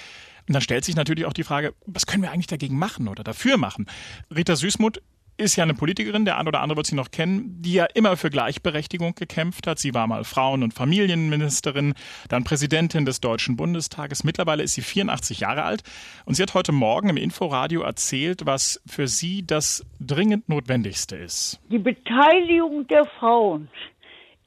Und 0.48 0.54
dann 0.54 0.62
stellt 0.62 0.84
sich 0.84 0.96
natürlich 0.96 1.26
auch 1.26 1.32
die 1.32 1.44
Frage, 1.44 1.74
was 1.86 2.06
können 2.06 2.22
wir 2.22 2.30
eigentlich 2.30 2.46
dagegen 2.46 2.78
machen 2.78 3.08
oder 3.08 3.24
dafür 3.24 3.58
machen? 3.58 3.86
Rita 4.34 4.56
Süßmuth 4.56 5.02
ist 5.38 5.56
ja 5.56 5.64
eine 5.64 5.74
Politikerin, 5.74 6.24
der 6.24 6.38
ein 6.38 6.48
oder 6.48 6.60
andere 6.60 6.76
wird 6.76 6.86
sie 6.86 6.94
noch 6.94 7.10
kennen, 7.10 7.60
die 7.60 7.74
ja 7.74 7.86
immer 7.94 8.16
für 8.16 8.30
Gleichberechtigung 8.30 9.14
gekämpft 9.14 9.66
hat. 9.66 9.78
Sie 9.78 9.94
war 9.94 10.06
mal 10.06 10.24
Frauen- 10.24 10.62
und 10.62 10.74
Familienministerin, 10.74 11.94
dann 12.28 12.44
Präsidentin 12.44 13.04
des 13.04 13.20
Deutschen 13.20 13.56
Bundestages. 13.56 14.24
Mittlerweile 14.24 14.62
ist 14.62 14.74
sie 14.74 14.82
84 14.82 15.40
Jahre 15.40 15.64
alt 15.64 15.82
und 16.24 16.34
sie 16.34 16.42
hat 16.42 16.54
heute 16.54 16.72
Morgen 16.72 17.08
im 17.08 17.16
Inforadio 17.16 17.82
erzählt, 17.82 18.46
was 18.46 18.82
für 18.86 19.08
sie 19.08 19.46
das 19.46 19.84
dringend 20.00 20.48
Notwendigste 20.48 21.16
ist. 21.16 21.60
Die 21.70 21.78
Beteiligung 21.78 22.86
der 22.88 23.04
Frauen 23.18 23.68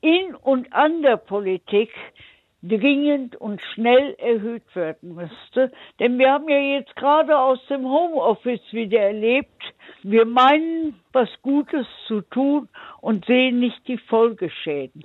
in 0.02 0.36
und 0.36 0.72
an 0.74 1.02
der 1.02 1.18
Politik 1.18 1.90
dringend 2.62 3.36
und 3.38 3.62
schnell 3.74 4.16
erhöht 4.16 4.64
werden 4.76 5.16
müsste. 5.16 5.72
Denn 6.00 6.20
wir 6.20 6.32
haben 6.32 6.50
ja 6.50 6.60
jetzt 6.60 6.96
gerade 6.96 7.38
aus 7.38 7.60
dem 7.68 7.86
Homeoffice 7.86 8.62
wieder 8.72 9.00
erlebt, 9.00 9.64
wir 10.04 10.26
meinen, 10.26 11.00
was 11.12 11.30
Gutes 11.42 11.86
zu 12.08 12.22
tun 12.22 12.70
und 13.02 13.26
sehen 13.26 13.60
nicht 13.60 13.88
die 13.88 13.98
Folgeschäden. 13.98 15.04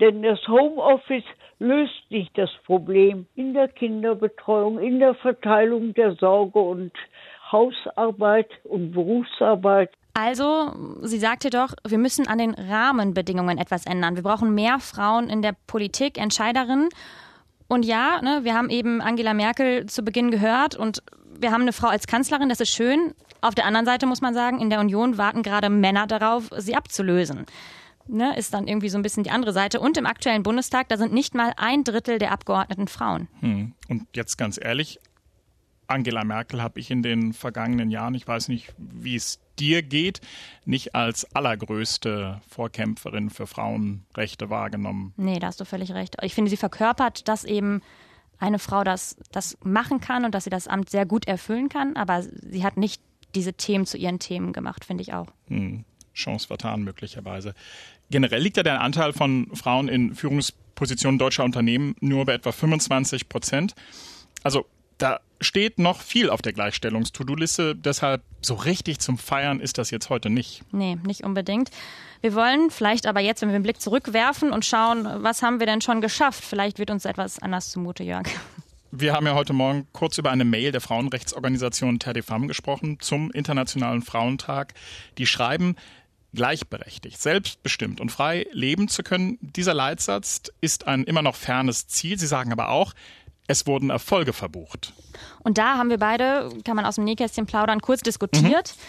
Denn 0.00 0.22
das 0.22 0.46
Homeoffice 0.46 1.24
löst 1.58 2.10
nicht 2.10 2.36
das 2.36 2.50
Problem 2.64 3.26
in 3.34 3.54
der 3.54 3.68
Kinderbetreuung, 3.68 4.78
in 4.78 4.98
der 4.98 5.14
Verteilung 5.14 5.94
der 5.94 6.14
Sorge 6.16 6.58
und 6.58 6.92
Hausarbeit 7.50 8.50
und 8.64 8.92
Berufsarbeit. 8.92 9.90
Also, 10.14 10.72
sie 11.02 11.18
sagte 11.18 11.50
doch, 11.50 11.74
wir 11.86 11.98
müssen 11.98 12.26
an 12.26 12.38
den 12.38 12.54
Rahmenbedingungen 12.54 13.58
etwas 13.58 13.84
ändern. 13.86 14.16
Wir 14.16 14.22
brauchen 14.22 14.54
mehr 14.54 14.78
Frauen 14.80 15.28
in 15.28 15.42
der 15.42 15.54
Politik, 15.66 16.18
Entscheiderinnen. 16.18 16.88
Und 17.68 17.84
ja, 17.84 18.20
ne, 18.22 18.40
wir 18.42 18.54
haben 18.54 18.70
eben 18.70 19.00
Angela 19.00 19.34
Merkel 19.34 19.86
zu 19.86 20.02
Beginn 20.04 20.30
gehört 20.30 20.76
und 20.76 21.02
wir 21.38 21.52
haben 21.52 21.62
eine 21.62 21.72
Frau 21.72 21.88
als 21.88 22.06
Kanzlerin, 22.06 22.48
das 22.48 22.60
ist 22.60 22.70
schön. 22.70 23.14
Auf 23.40 23.54
der 23.54 23.66
anderen 23.66 23.86
Seite 23.86 24.06
muss 24.06 24.20
man 24.20 24.34
sagen, 24.34 24.60
in 24.60 24.70
der 24.70 24.80
Union 24.80 25.18
warten 25.18 25.42
gerade 25.42 25.68
Männer 25.70 26.06
darauf, 26.06 26.50
sie 26.56 26.74
abzulösen. 26.74 27.46
ne, 28.08 28.36
ist 28.36 28.54
dann 28.54 28.66
irgendwie 28.66 28.88
so 28.88 28.98
ein 28.98 29.02
bisschen 29.02 29.24
die 29.24 29.30
andere 29.30 29.52
Seite. 29.52 29.80
Und 29.80 29.96
im 29.96 30.06
aktuellen 30.06 30.42
Bundestag, 30.42 30.88
da 30.88 30.96
sind 30.96 31.12
nicht 31.12 31.34
mal 31.34 31.52
ein 31.56 31.84
Drittel 31.84 32.18
der 32.18 32.32
Abgeordneten 32.32 32.88
Frauen. 32.88 33.28
Hm. 33.40 33.72
Und 33.88 34.06
jetzt 34.14 34.36
ganz 34.38 34.58
ehrlich, 34.62 34.98
Angela 35.88 36.24
Merkel 36.24 36.62
habe 36.62 36.80
ich 36.80 36.90
in 36.90 37.02
den 37.02 37.32
vergangenen 37.32 37.90
Jahren, 37.90 38.14
ich 38.14 38.26
weiß 38.26 38.48
nicht, 38.48 38.72
wie 38.76 39.14
es 39.14 39.38
dir 39.58 39.82
geht, 39.82 40.20
nicht 40.64 40.94
als 40.94 41.24
allergrößte 41.34 42.40
Vorkämpferin 42.48 43.30
für 43.30 43.46
Frauenrechte 43.46 44.50
wahrgenommen. 44.50 45.14
Nee, 45.16 45.38
da 45.38 45.48
hast 45.48 45.60
du 45.60 45.64
völlig 45.64 45.92
recht. 45.92 46.16
Ich 46.22 46.34
finde, 46.34 46.50
sie 46.50 46.56
verkörpert, 46.56 47.28
dass 47.28 47.44
eben 47.44 47.82
eine 48.38 48.58
Frau 48.58 48.84
das, 48.84 49.16
das 49.32 49.56
machen 49.64 50.00
kann 50.00 50.24
und 50.24 50.34
dass 50.34 50.44
sie 50.44 50.50
das 50.50 50.68
Amt 50.68 50.90
sehr 50.90 51.06
gut 51.06 51.26
erfüllen 51.26 51.68
kann, 51.68 51.96
aber 51.96 52.22
sie 52.22 52.64
hat 52.64 52.76
nicht 52.76 53.02
diese 53.34 53.54
Themen 53.54 53.86
zu 53.86 53.96
ihren 53.96 54.18
Themen 54.18 54.52
gemacht, 54.52 54.84
finde 54.84 55.02
ich 55.02 55.12
auch. 55.14 55.26
Hm. 55.48 55.84
Chance 56.14 56.46
vertan, 56.46 56.82
möglicherweise. 56.82 57.54
Generell 58.10 58.40
liegt 58.40 58.56
ja 58.56 58.62
der 58.62 58.80
Anteil 58.80 59.12
von 59.12 59.54
Frauen 59.54 59.88
in 59.88 60.14
Führungspositionen 60.14 61.18
deutscher 61.18 61.44
Unternehmen 61.44 61.94
nur 62.00 62.24
bei 62.24 62.34
etwa 62.34 62.52
25 62.52 63.28
Prozent. 63.28 63.74
Also 64.42 64.66
da 64.98 65.20
steht 65.40 65.78
noch 65.78 66.00
viel 66.00 66.30
auf 66.30 66.42
der 66.42 66.52
Gleichstellungs-To-Do-Liste. 66.52 67.76
Deshalb 67.76 68.22
so 68.40 68.54
richtig 68.54 69.00
zum 69.00 69.18
Feiern 69.18 69.60
ist 69.60 69.78
das 69.78 69.90
jetzt 69.90 70.08
heute 70.08 70.30
nicht. 70.30 70.62
Nee, 70.72 70.96
nicht 71.04 71.24
unbedingt. 71.24 71.70
Wir 72.22 72.34
wollen 72.34 72.70
vielleicht 72.70 73.06
aber 73.06 73.20
jetzt, 73.20 73.42
wenn 73.42 73.50
wir 73.50 73.58
den 73.58 73.62
Blick 73.62 73.80
zurückwerfen 73.80 74.52
und 74.52 74.64
schauen, 74.64 75.06
was 75.22 75.42
haben 75.42 75.60
wir 75.60 75.66
denn 75.66 75.82
schon 75.82 76.00
geschafft? 76.00 76.42
Vielleicht 76.42 76.78
wird 76.78 76.90
uns 76.90 77.04
etwas 77.04 77.38
anders 77.40 77.70
zumute, 77.70 78.02
Jörg. 78.02 78.26
Wir 78.90 79.12
haben 79.12 79.26
ja 79.26 79.34
heute 79.34 79.52
Morgen 79.52 79.86
kurz 79.92 80.16
über 80.16 80.30
eine 80.30 80.44
Mail 80.44 80.72
der 80.72 80.80
Frauenrechtsorganisation 80.80 81.98
Femmes 82.00 82.48
gesprochen 82.48 82.98
zum 83.00 83.30
Internationalen 83.30 84.00
Frauentag. 84.00 84.72
Die 85.18 85.26
schreiben, 85.26 85.76
gleichberechtigt, 86.32 87.20
selbstbestimmt 87.20 88.00
und 88.00 88.10
frei 88.10 88.46
leben 88.52 88.88
zu 88.88 89.02
können. 89.02 89.38
Dieser 89.40 89.74
Leitsatz 89.74 90.50
ist 90.60 90.86
ein 90.86 91.04
immer 91.04 91.22
noch 91.22 91.34
fernes 91.34 91.88
Ziel. 91.88 92.18
Sie 92.18 92.26
sagen 92.26 92.52
aber 92.52 92.70
auch, 92.70 92.94
es 93.46 93.66
wurden 93.66 93.90
Erfolge 93.90 94.32
verbucht. 94.32 94.92
Und 95.42 95.58
da 95.58 95.76
haben 95.76 95.90
wir 95.90 95.98
beide, 95.98 96.50
kann 96.64 96.76
man 96.76 96.84
aus 96.84 96.96
dem 96.96 97.04
Nähkästchen 97.04 97.46
plaudern, 97.46 97.80
kurz 97.80 98.02
diskutiert. 98.02 98.74
Mhm. 98.76 98.80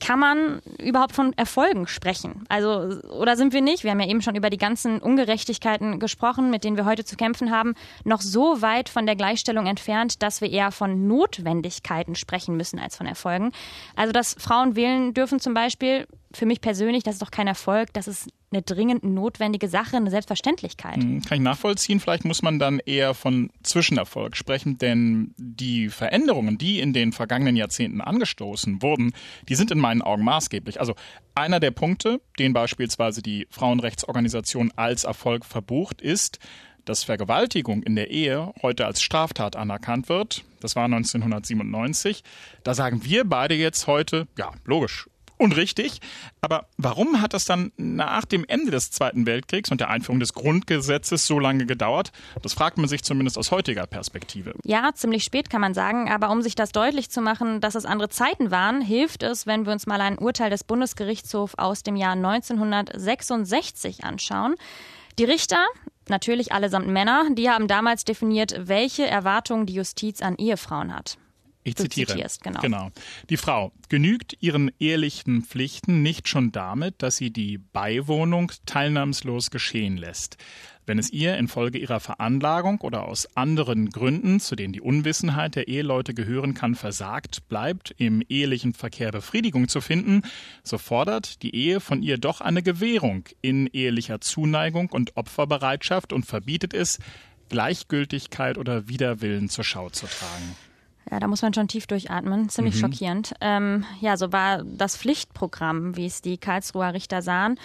Kann 0.00 0.18
man 0.18 0.60
überhaupt 0.78 1.12
von 1.12 1.32
Erfolgen 1.34 1.86
sprechen? 1.86 2.44
Also, 2.48 3.00
oder 3.10 3.36
sind 3.36 3.52
wir 3.52 3.62
nicht? 3.62 3.84
Wir 3.84 3.92
haben 3.92 4.00
ja 4.00 4.08
eben 4.08 4.22
schon 4.22 4.34
über 4.34 4.50
die 4.50 4.58
ganzen 4.58 4.98
Ungerechtigkeiten 4.98 5.98
gesprochen, 5.98 6.50
mit 6.50 6.64
denen 6.64 6.76
wir 6.76 6.84
heute 6.84 7.04
zu 7.04 7.16
kämpfen 7.16 7.50
haben, 7.50 7.74
noch 8.04 8.20
so 8.20 8.60
weit 8.60 8.88
von 8.88 9.06
der 9.06 9.16
Gleichstellung 9.16 9.66
entfernt, 9.66 10.22
dass 10.22 10.40
wir 10.40 10.50
eher 10.50 10.72
von 10.72 11.06
Notwendigkeiten 11.06 12.16
sprechen 12.16 12.56
müssen 12.56 12.78
als 12.78 12.96
von 12.96 13.06
Erfolgen. 13.06 13.52
Also, 13.96 14.12
dass 14.12 14.36
Frauen 14.38 14.76
wählen 14.76 15.14
dürfen 15.14 15.40
zum 15.40 15.54
Beispiel, 15.54 16.06
für 16.36 16.46
mich 16.46 16.60
persönlich, 16.60 17.02
das 17.02 17.16
ist 17.16 17.22
doch 17.22 17.30
kein 17.30 17.46
Erfolg, 17.46 17.92
das 17.92 18.08
ist 18.08 18.28
eine 18.52 18.62
dringend 18.62 19.02
notwendige 19.04 19.68
Sache, 19.68 19.96
eine 19.96 20.10
Selbstverständlichkeit. 20.10 20.96
Hm, 20.96 21.22
kann 21.22 21.36
ich 21.36 21.42
nachvollziehen. 21.42 22.00
Vielleicht 22.00 22.24
muss 22.24 22.42
man 22.42 22.58
dann 22.58 22.78
eher 22.78 23.14
von 23.14 23.50
Zwischenerfolg 23.62 24.36
sprechen, 24.36 24.78
denn 24.78 25.34
die 25.36 25.88
Veränderungen, 25.88 26.56
die 26.56 26.80
in 26.80 26.92
den 26.92 27.12
vergangenen 27.12 27.56
Jahrzehnten 27.56 28.00
angestoßen 28.00 28.82
wurden, 28.82 29.12
die 29.48 29.54
sind 29.54 29.70
in 29.70 29.78
meinen 29.78 30.02
Augen 30.02 30.24
maßgeblich. 30.24 30.80
Also 30.80 30.94
einer 31.34 31.60
der 31.60 31.72
Punkte, 31.72 32.20
den 32.38 32.52
beispielsweise 32.52 33.22
die 33.22 33.46
Frauenrechtsorganisation 33.50 34.72
als 34.76 35.04
Erfolg 35.04 35.44
verbucht, 35.44 36.00
ist, 36.00 36.38
dass 36.84 37.04
Vergewaltigung 37.04 37.82
in 37.82 37.96
der 37.96 38.10
Ehe 38.10 38.52
heute 38.62 38.86
als 38.86 39.02
Straftat 39.02 39.56
anerkannt 39.56 40.08
wird. 40.08 40.44
Das 40.60 40.76
war 40.76 40.84
1997. 40.84 42.22
Da 42.62 42.74
sagen 42.74 43.04
wir 43.04 43.24
beide 43.24 43.54
jetzt 43.54 43.86
heute, 43.86 44.26
ja, 44.36 44.52
logisch, 44.64 45.08
und 45.44 45.56
richtig. 45.56 46.00
Aber 46.40 46.66
warum 46.76 47.20
hat 47.20 47.34
das 47.34 47.44
dann 47.44 47.70
nach 47.76 48.24
dem 48.24 48.44
Ende 48.48 48.70
des 48.70 48.90
Zweiten 48.90 49.26
Weltkriegs 49.26 49.70
und 49.70 49.80
der 49.80 49.90
Einführung 49.90 50.18
des 50.18 50.32
Grundgesetzes 50.32 51.26
so 51.26 51.38
lange 51.38 51.66
gedauert? 51.66 52.10
Das 52.42 52.54
fragt 52.54 52.78
man 52.78 52.88
sich 52.88 53.04
zumindest 53.04 53.38
aus 53.38 53.50
heutiger 53.50 53.86
Perspektive. 53.86 54.54
Ja, 54.64 54.90
ziemlich 54.94 55.22
spät 55.22 55.50
kann 55.50 55.60
man 55.60 55.74
sagen. 55.74 56.10
Aber 56.10 56.30
um 56.30 56.42
sich 56.42 56.54
das 56.54 56.72
deutlich 56.72 57.10
zu 57.10 57.20
machen, 57.20 57.60
dass 57.60 57.74
es 57.74 57.84
andere 57.84 58.08
Zeiten 58.08 58.50
waren, 58.50 58.80
hilft 58.80 59.22
es, 59.22 59.46
wenn 59.46 59.66
wir 59.66 59.72
uns 59.72 59.86
mal 59.86 60.00
ein 60.00 60.18
Urteil 60.18 60.50
des 60.50 60.64
Bundesgerichtshofs 60.64 61.54
aus 61.56 61.82
dem 61.82 61.96
Jahr 61.96 62.12
1966 62.12 64.02
anschauen. 64.04 64.54
Die 65.18 65.24
Richter, 65.24 65.64
natürlich 66.08 66.52
allesamt 66.52 66.88
Männer, 66.88 67.24
die 67.30 67.50
haben 67.50 67.68
damals 67.68 68.04
definiert, 68.04 68.54
welche 68.58 69.06
Erwartungen 69.06 69.66
die 69.66 69.74
Justiz 69.74 70.22
an 70.22 70.36
Ehefrauen 70.36 70.94
hat. 70.94 71.18
Ich 71.66 71.76
zitiere. 71.76 72.12
Zitierst, 72.12 72.42
genau. 72.42 72.60
genau. 72.60 72.90
Die 73.30 73.38
Frau 73.38 73.72
genügt 73.88 74.36
ihren 74.40 74.70
ehelichen 74.78 75.42
Pflichten 75.42 76.02
nicht 76.02 76.28
schon 76.28 76.52
damit, 76.52 77.02
dass 77.02 77.16
sie 77.16 77.30
die 77.30 77.56
Beiwohnung 77.56 78.52
teilnahmslos 78.66 79.50
geschehen 79.50 79.96
lässt. 79.96 80.36
Wenn 80.86 80.98
es 80.98 81.10
ihr 81.10 81.38
infolge 81.38 81.78
ihrer 81.78 82.00
Veranlagung 82.00 82.82
oder 82.82 83.08
aus 83.08 83.34
anderen 83.34 83.88
Gründen, 83.88 84.40
zu 84.40 84.54
denen 84.54 84.74
die 84.74 84.82
Unwissenheit 84.82 85.56
der 85.56 85.66
Eheleute 85.66 86.12
gehören 86.12 86.52
kann, 86.52 86.74
versagt 86.74 87.48
bleibt, 87.48 87.94
im 87.96 88.22
ehelichen 88.28 88.74
Verkehr 88.74 89.10
Befriedigung 89.10 89.68
zu 89.68 89.80
finden, 89.80 90.20
so 90.62 90.76
fordert 90.76 91.42
die 91.42 91.54
Ehe 91.54 91.80
von 91.80 92.02
ihr 92.02 92.18
doch 92.18 92.42
eine 92.42 92.62
Gewährung 92.62 93.24
in 93.40 93.66
ehelicher 93.68 94.20
Zuneigung 94.20 94.90
und 94.90 95.16
Opferbereitschaft 95.16 96.12
und 96.12 96.26
verbietet 96.26 96.74
es, 96.74 96.98
Gleichgültigkeit 97.48 98.58
oder 98.58 98.86
Widerwillen 98.88 99.48
zur 99.48 99.64
Schau 99.64 99.88
zu 99.88 100.06
tragen. 100.06 100.56
Ja, 101.10 101.20
da 101.20 101.26
muss 101.26 101.42
man 101.42 101.52
schon 101.52 101.68
tief 101.68 101.86
durchatmen. 101.86 102.48
Ziemlich 102.48 102.76
mhm. 102.76 102.80
schockierend. 102.80 103.34
Ähm, 103.40 103.84
ja, 104.00 104.16
so 104.16 104.32
war 104.32 104.62
das 104.64 104.96
Pflichtprogramm, 104.96 105.96
wie 105.96 106.06
es 106.06 106.22
die 106.22 106.38
Karlsruher 106.38 106.94
Richter 106.94 107.22
sahen. 107.22 107.58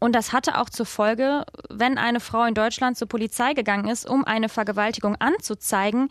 Und 0.00 0.14
das 0.14 0.32
hatte 0.32 0.60
auch 0.60 0.68
zur 0.68 0.86
Folge, 0.86 1.44
wenn 1.70 1.96
eine 1.98 2.20
Frau 2.20 2.44
in 2.44 2.54
Deutschland 2.54 2.98
zur 2.98 3.08
Polizei 3.08 3.54
gegangen 3.54 3.88
ist, 3.88 4.08
um 4.08 4.24
eine 4.24 4.48
Vergewaltigung 4.48 5.16
anzuzeigen, 5.16 6.08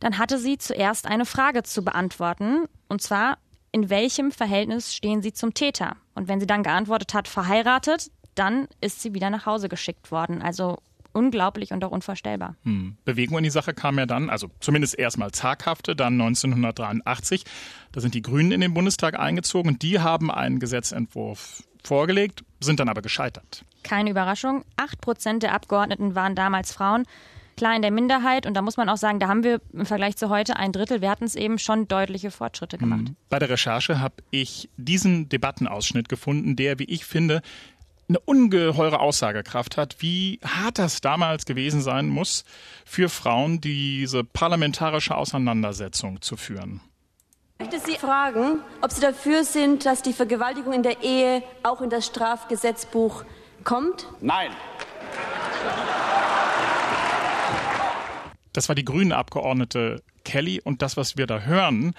dann 0.00 0.18
hatte 0.18 0.38
sie 0.38 0.56
zuerst 0.58 1.06
eine 1.06 1.26
Frage 1.26 1.62
zu 1.62 1.84
beantworten. 1.84 2.64
Und 2.88 3.02
zwar, 3.02 3.38
in 3.72 3.90
welchem 3.90 4.32
Verhältnis 4.32 4.94
stehen 4.94 5.20
sie 5.20 5.32
zum 5.32 5.52
Täter? 5.52 5.96
Und 6.14 6.28
wenn 6.28 6.40
sie 6.40 6.46
dann 6.46 6.62
geantwortet 6.62 7.12
hat, 7.12 7.28
verheiratet, 7.28 8.10
dann 8.34 8.68
ist 8.80 9.02
sie 9.02 9.14
wieder 9.14 9.30
nach 9.30 9.46
Hause 9.46 9.68
geschickt 9.68 10.10
worden. 10.10 10.42
Also 10.42 10.78
unglaublich 11.14 11.72
und 11.72 11.84
auch 11.84 11.90
unvorstellbar. 11.90 12.56
Hm. 12.64 12.96
Bewegung 13.04 13.38
in 13.38 13.44
die 13.44 13.50
Sache 13.50 13.72
kam 13.72 13.98
ja 13.98 14.06
dann, 14.06 14.30
also 14.30 14.50
zumindest 14.60 14.98
erstmal 14.98 15.30
zaghafte, 15.30 15.96
dann 15.96 16.20
1983. 16.20 17.44
Da 17.92 18.00
sind 18.00 18.14
die 18.14 18.22
Grünen 18.22 18.52
in 18.52 18.60
den 18.60 18.74
Bundestag 18.74 19.18
eingezogen 19.18 19.72
und 19.72 19.82
die 19.82 20.00
haben 20.00 20.30
einen 20.30 20.58
Gesetzentwurf 20.58 21.62
vorgelegt, 21.82 22.44
sind 22.60 22.80
dann 22.80 22.88
aber 22.88 23.02
gescheitert. 23.02 23.64
Keine 23.82 24.10
Überraschung. 24.10 24.64
Acht 24.76 25.00
Prozent 25.00 25.42
der 25.42 25.52
Abgeordneten 25.52 26.14
waren 26.14 26.34
damals 26.34 26.72
Frauen. 26.72 27.04
Klar 27.56 27.76
in 27.76 27.82
der 27.82 27.92
Minderheit 27.92 28.46
und 28.46 28.54
da 28.54 28.62
muss 28.62 28.76
man 28.76 28.88
auch 28.88 28.96
sagen, 28.96 29.20
da 29.20 29.28
haben 29.28 29.44
wir 29.44 29.60
im 29.72 29.86
Vergleich 29.86 30.16
zu 30.16 30.28
heute 30.28 30.56
ein 30.56 30.72
Drittel. 30.72 31.00
Wir 31.00 31.10
hatten 31.10 31.24
es 31.24 31.36
eben 31.36 31.58
schon 31.58 31.86
deutliche 31.86 32.32
Fortschritte 32.32 32.78
gemacht. 32.78 33.08
Hm. 33.08 33.16
Bei 33.28 33.38
der 33.38 33.48
Recherche 33.48 34.00
habe 34.00 34.16
ich 34.32 34.68
diesen 34.76 35.28
Debattenausschnitt 35.28 36.08
gefunden, 36.08 36.56
der, 36.56 36.80
wie 36.80 36.84
ich 36.84 37.04
finde, 37.04 37.42
eine 38.08 38.18
ungeheure 38.20 39.00
Aussagekraft 39.00 39.76
hat, 39.76 39.96
wie 40.00 40.40
hart 40.44 40.78
das 40.78 41.00
damals 41.00 41.44
gewesen 41.46 41.80
sein 41.80 42.08
muss, 42.08 42.44
für 42.84 43.08
Frauen 43.08 43.60
diese 43.60 44.24
parlamentarische 44.24 45.16
Auseinandersetzung 45.16 46.20
zu 46.20 46.36
führen. 46.36 46.80
Ich 47.58 47.70
möchte 47.70 47.86
Sie 47.86 47.96
fragen, 47.96 48.60
ob 48.82 48.92
Sie 48.92 49.00
dafür 49.00 49.44
sind, 49.44 49.86
dass 49.86 50.02
die 50.02 50.12
Vergewaltigung 50.12 50.72
in 50.72 50.82
der 50.82 51.02
Ehe 51.02 51.42
auch 51.62 51.80
in 51.80 51.88
das 51.88 52.06
Strafgesetzbuch 52.06 53.24
kommt? 53.62 54.08
Nein. 54.20 54.50
Das 58.52 58.68
war 58.68 58.74
die 58.74 58.84
grüne 58.84 59.16
Abgeordnete 59.16 60.02
Kelly 60.24 60.60
und 60.60 60.82
das, 60.82 60.96
was 60.96 61.16
wir 61.16 61.26
da 61.26 61.40
hören, 61.40 61.94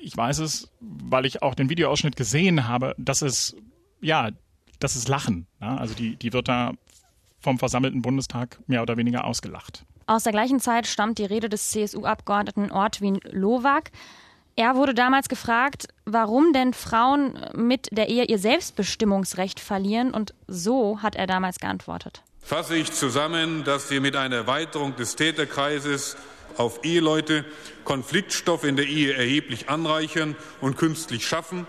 ich 0.00 0.16
weiß 0.16 0.38
es, 0.38 0.70
weil 0.80 1.26
ich 1.26 1.42
auch 1.42 1.56
den 1.56 1.68
Videoausschnitt 1.68 2.14
gesehen 2.14 2.68
habe, 2.68 2.94
dass 2.96 3.22
es 3.22 3.56
ja 4.00 4.30
das 4.78 4.96
ist 4.96 5.08
Lachen. 5.08 5.46
Ja? 5.60 5.76
Also 5.76 5.94
die, 5.94 6.16
die 6.16 6.32
wird 6.32 6.48
da 6.48 6.72
vom 7.40 7.58
versammelten 7.58 8.02
Bundestag 8.02 8.58
mehr 8.66 8.82
oder 8.82 8.96
weniger 8.96 9.24
ausgelacht. 9.24 9.84
Aus 10.06 10.22
der 10.22 10.32
gleichen 10.32 10.60
Zeit 10.60 10.86
stammt 10.86 11.18
die 11.18 11.24
Rede 11.24 11.48
des 11.48 11.70
CSU-Abgeordneten 11.70 12.70
Ortwin 12.70 13.20
Lowak. 13.24 13.90
Er 14.54 14.74
wurde 14.74 14.94
damals 14.94 15.28
gefragt, 15.28 15.88
warum 16.04 16.52
denn 16.52 16.72
Frauen 16.72 17.38
mit 17.54 17.88
der 17.90 18.08
Ehe 18.08 18.24
ihr 18.24 18.38
Selbstbestimmungsrecht 18.38 19.60
verlieren 19.60 20.12
und 20.12 20.32
so 20.46 21.02
hat 21.02 21.14
er 21.14 21.26
damals 21.26 21.58
geantwortet. 21.58 22.22
Fasse 22.40 22.76
ich 22.76 22.92
zusammen, 22.92 23.64
dass 23.64 23.90
wir 23.90 24.00
mit 24.00 24.16
einer 24.16 24.36
Erweiterung 24.36 24.94
des 24.96 25.16
Täterkreises 25.16 26.16
auf 26.56 26.84
Eheleute 26.84 27.44
Konfliktstoff 27.84 28.64
in 28.64 28.76
der 28.76 28.86
Ehe 28.86 29.12
erheblich 29.12 29.68
anreichern 29.68 30.36
und 30.60 30.76
künstlich 30.76 31.26
schaffen 31.26 31.66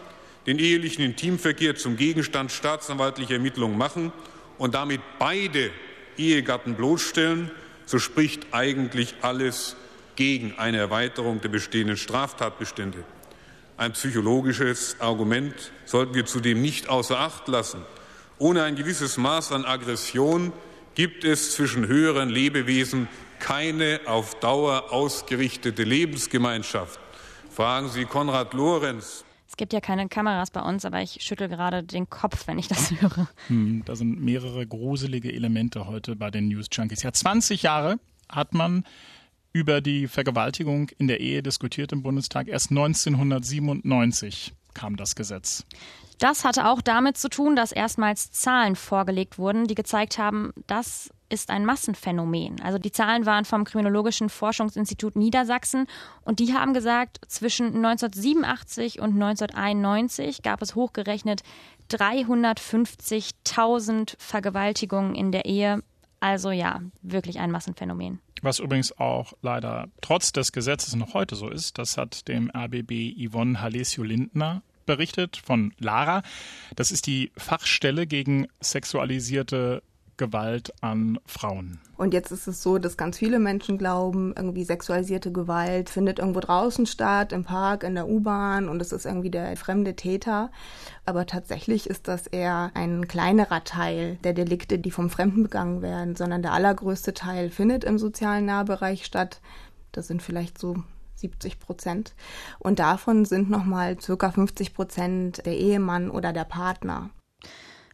den 0.47 0.59
ehelichen 0.59 1.03
Intimverkehr 1.03 1.75
zum 1.75 1.97
Gegenstand 1.97 2.51
staatsanwaltlicher 2.51 3.33
Ermittlungen 3.33 3.77
machen 3.77 4.13
und 4.57 4.73
damit 4.73 5.01
beide 5.19 5.69
Ehegatten 6.17 6.75
bloßstellen, 6.75 7.51
so 7.85 7.99
spricht 7.99 8.47
eigentlich 8.51 9.15
alles 9.21 9.75
gegen 10.15 10.57
eine 10.57 10.77
Erweiterung 10.77 11.41
der 11.41 11.49
bestehenden 11.49 11.97
Straftatbestände. 11.97 13.03
Ein 13.75 13.91
psychologisches 13.91 14.95
Argument 14.99 15.53
sollten 15.85 16.15
wir 16.15 16.25
zudem 16.25 16.61
nicht 16.61 16.89
außer 16.89 17.19
Acht 17.19 17.47
lassen. 17.47 17.81
Ohne 18.39 18.63
ein 18.63 18.75
gewisses 18.75 19.17
Maß 19.17 19.51
an 19.51 19.65
Aggression 19.65 20.51
gibt 20.95 21.23
es 21.23 21.53
zwischen 21.53 21.87
höheren 21.87 22.29
Lebewesen 22.29 23.07
keine 23.39 23.99
auf 24.05 24.39
Dauer 24.39 24.91
ausgerichtete 24.91 25.83
Lebensgemeinschaft. 25.83 26.99
Fragen 27.53 27.89
Sie 27.89 28.05
Konrad 28.05 28.53
Lorenz. 28.53 29.23
Es 29.57 29.59
gibt 29.59 29.73
ja 29.73 29.81
keine 29.81 30.07
Kameras 30.07 30.51
bei 30.51 30.61
uns, 30.61 30.85
aber 30.85 31.01
ich 31.01 31.17
schüttel 31.23 31.47
gerade 31.47 31.81
den 31.81 32.07
Kopf, 32.11 32.45
wenn 32.45 32.59
ich 32.59 32.67
das 32.67 32.91
höre. 33.01 33.27
Hm, 33.47 33.81
da 33.85 33.95
sind 33.95 34.21
mehrere 34.21 34.67
gruselige 34.67 35.33
Elemente 35.33 35.87
heute 35.87 36.15
bei 36.15 36.29
den 36.29 36.49
News 36.49 36.67
Junkies. 36.71 37.01
Ja, 37.01 37.11
20 37.11 37.63
Jahre 37.63 37.99
hat 38.29 38.53
man 38.53 38.83
über 39.53 39.81
die 39.81 40.07
Vergewaltigung 40.07 40.89
in 40.99 41.07
der 41.07 41.21
Ehe 41.21 41.41
diskutiert 41.41 41.91
im 41.91 42.03
Bundestag. 42.03 42.47
Erst 42.47 42.69
1997 42.69 44.53
kam 44.75 44.95
das 44.95 45.15
Gesetz. 45.15 45.65
Das 46.19 46.45
hatte 46.45 46.67
auch 46.67 46.83
damit 46.83 47.17
zu 47.17 47.27
tun, 47.27 47.55
dass 47.55 47.71
erstmals 47.71 48.31
Zahlen 48.31 48.75
vorgelegt 48.75 49.39
wurden, 49.39 49.65
die 49.65 49.73
gezeigt 49.73 50.19
haben, 50.19 50.53
das 50.67 51.09
ist 51.29 51.49
ein 51.49 51.65
Massenphänomen. 51.65 52.61
Also 52.61 52.77
die 52.77 52.91
Zahlen 52.91 53.25
waren 53.25 53.45
vom 53.45 53.63
Kriminologischen 53.63 54.27
Forschungsinstitut 54.29 55.15
Niedersachsen 55.15 55.87
und 56.23 56.39
die 56.39 56.53
haben 56.53 56.73
gesagt, 56.73 57.21
zwischen 57.27 57.75
1987 57.75 58.99
und 58.99 59.21
1991 59.21 60.41
gab 60.41 60.61
es 60.61 60.75
hochgerechnet 60.75 61.43
350.000 61.89 64.15
Vergewaltigungen 64.17 65.15
in 65.15 65.31
der 65.31 65.45
Ehe. 65.45 65.81
Also 66.19 66.51
ja, 66.51 66.81
wirklich 67.01 67.39
ein 67.39 67.51
Massenphänomen. 67.51 68.19
Was 68.41 68.59
übrigens 68.59 68.97
auch 68.97 69.33
leider 69.41 69.87
trotz 70.01 70.31
des 70.31 70.51
Gesetzes 70.51 70.95
noch 70.95 71.13
heute 71.13 71.35
so 71.35 71.49
ist, 71.49 71.77
das 71.77 71.97
hat 71.97 72.27
dem 72.27 72.51
RBB 72.55 73.15
Yvonne 73.17 73.61
Halesio-Lindner 73.61 74.63
berichtet 74.85 75.37
von 75.37 75.73
Lara. 75.77 76.23
Das 76.75 76.91
ist 76.91 77.05
die 77.05 77.31
Fachstelle 77.37 78.07
gegen 78.07 78.47
sexualisierte 78.61 79.83
Gewalt 80.17 80.73
an 80.81 81.19
Frauen. 81.25 81.79
Und 81.95 82.13
jetzt 82.13 82.31
ist 82.31 82.47
es 82.47 82.61
so, 82.61 82.77
dass 82.77 82.97
ganz 82.97 83.17
viele 83.17 83.39
Menschen 83.39 83.77
glauben, 83.77 84.33
irgendwie 84.35 84.63
sexualisierte 84.63 85.31
Gewalt 85.31 85.89
findet 85.89 86.19
irgendwo 86.19 86.39
draußen 86.39 86.85
statt, 86.85 87.31
im 87.33 87.43
Park, 87.43 87.83
in 87.83 87.95
der 87.95 88.07
U-Bahn 88.07 88.67
und 88.69 88.81
es 88.81 88.91
ist 88.91 89.05
irgendwie 89.05 89.31
der 89.31 89.55
fremde 89.57 89.95
Täter. 89.95 90.51
Aber 91.05 91.25
tatsächlich 91.25 91.89
ist 91.89 92.07
das 92.07 92.27
eher 92.27 92.71
ein 92.73 93.07
kleinerer 93.07 93.63
Teil 93.63 94.17
der 94.23 94.33
Delikte, 94.33 94.79
die 94.79 94.91
vom 94.91 95.09
Fremden 95.09 95.43
begangen 95.43 95.81
werden, 95.81 96.15
sondern 96.15 96.41
der 96.41 96.53
allergrößte 96.53 97.13
Teil 97.13 97.49
findet 97.49 97.83
im 97.83 97.97
sozialen 97.97 98.45
Nahbereich 98.45 99.05
statt. 99.05 99.41
Das 99.91 100.07
sind 100.07 100.21
vielleicht 100.21 100.57
so 100.57 100.75
70 101.15 101.59
Prozent. 101.59 102.13
Und 102.59 102.79
davon 102.79 103.25
sind 103.25 103.49
nochmal 103.49 103.99
circa 103.99 104.31
50 104.31 104.73
Prozent 104.73 105.45
der 105.45 105.57
Ehemann 105.57 106.09
oder 106.09 106.33
der 106.33 106.43
Partner. 106.43 107.09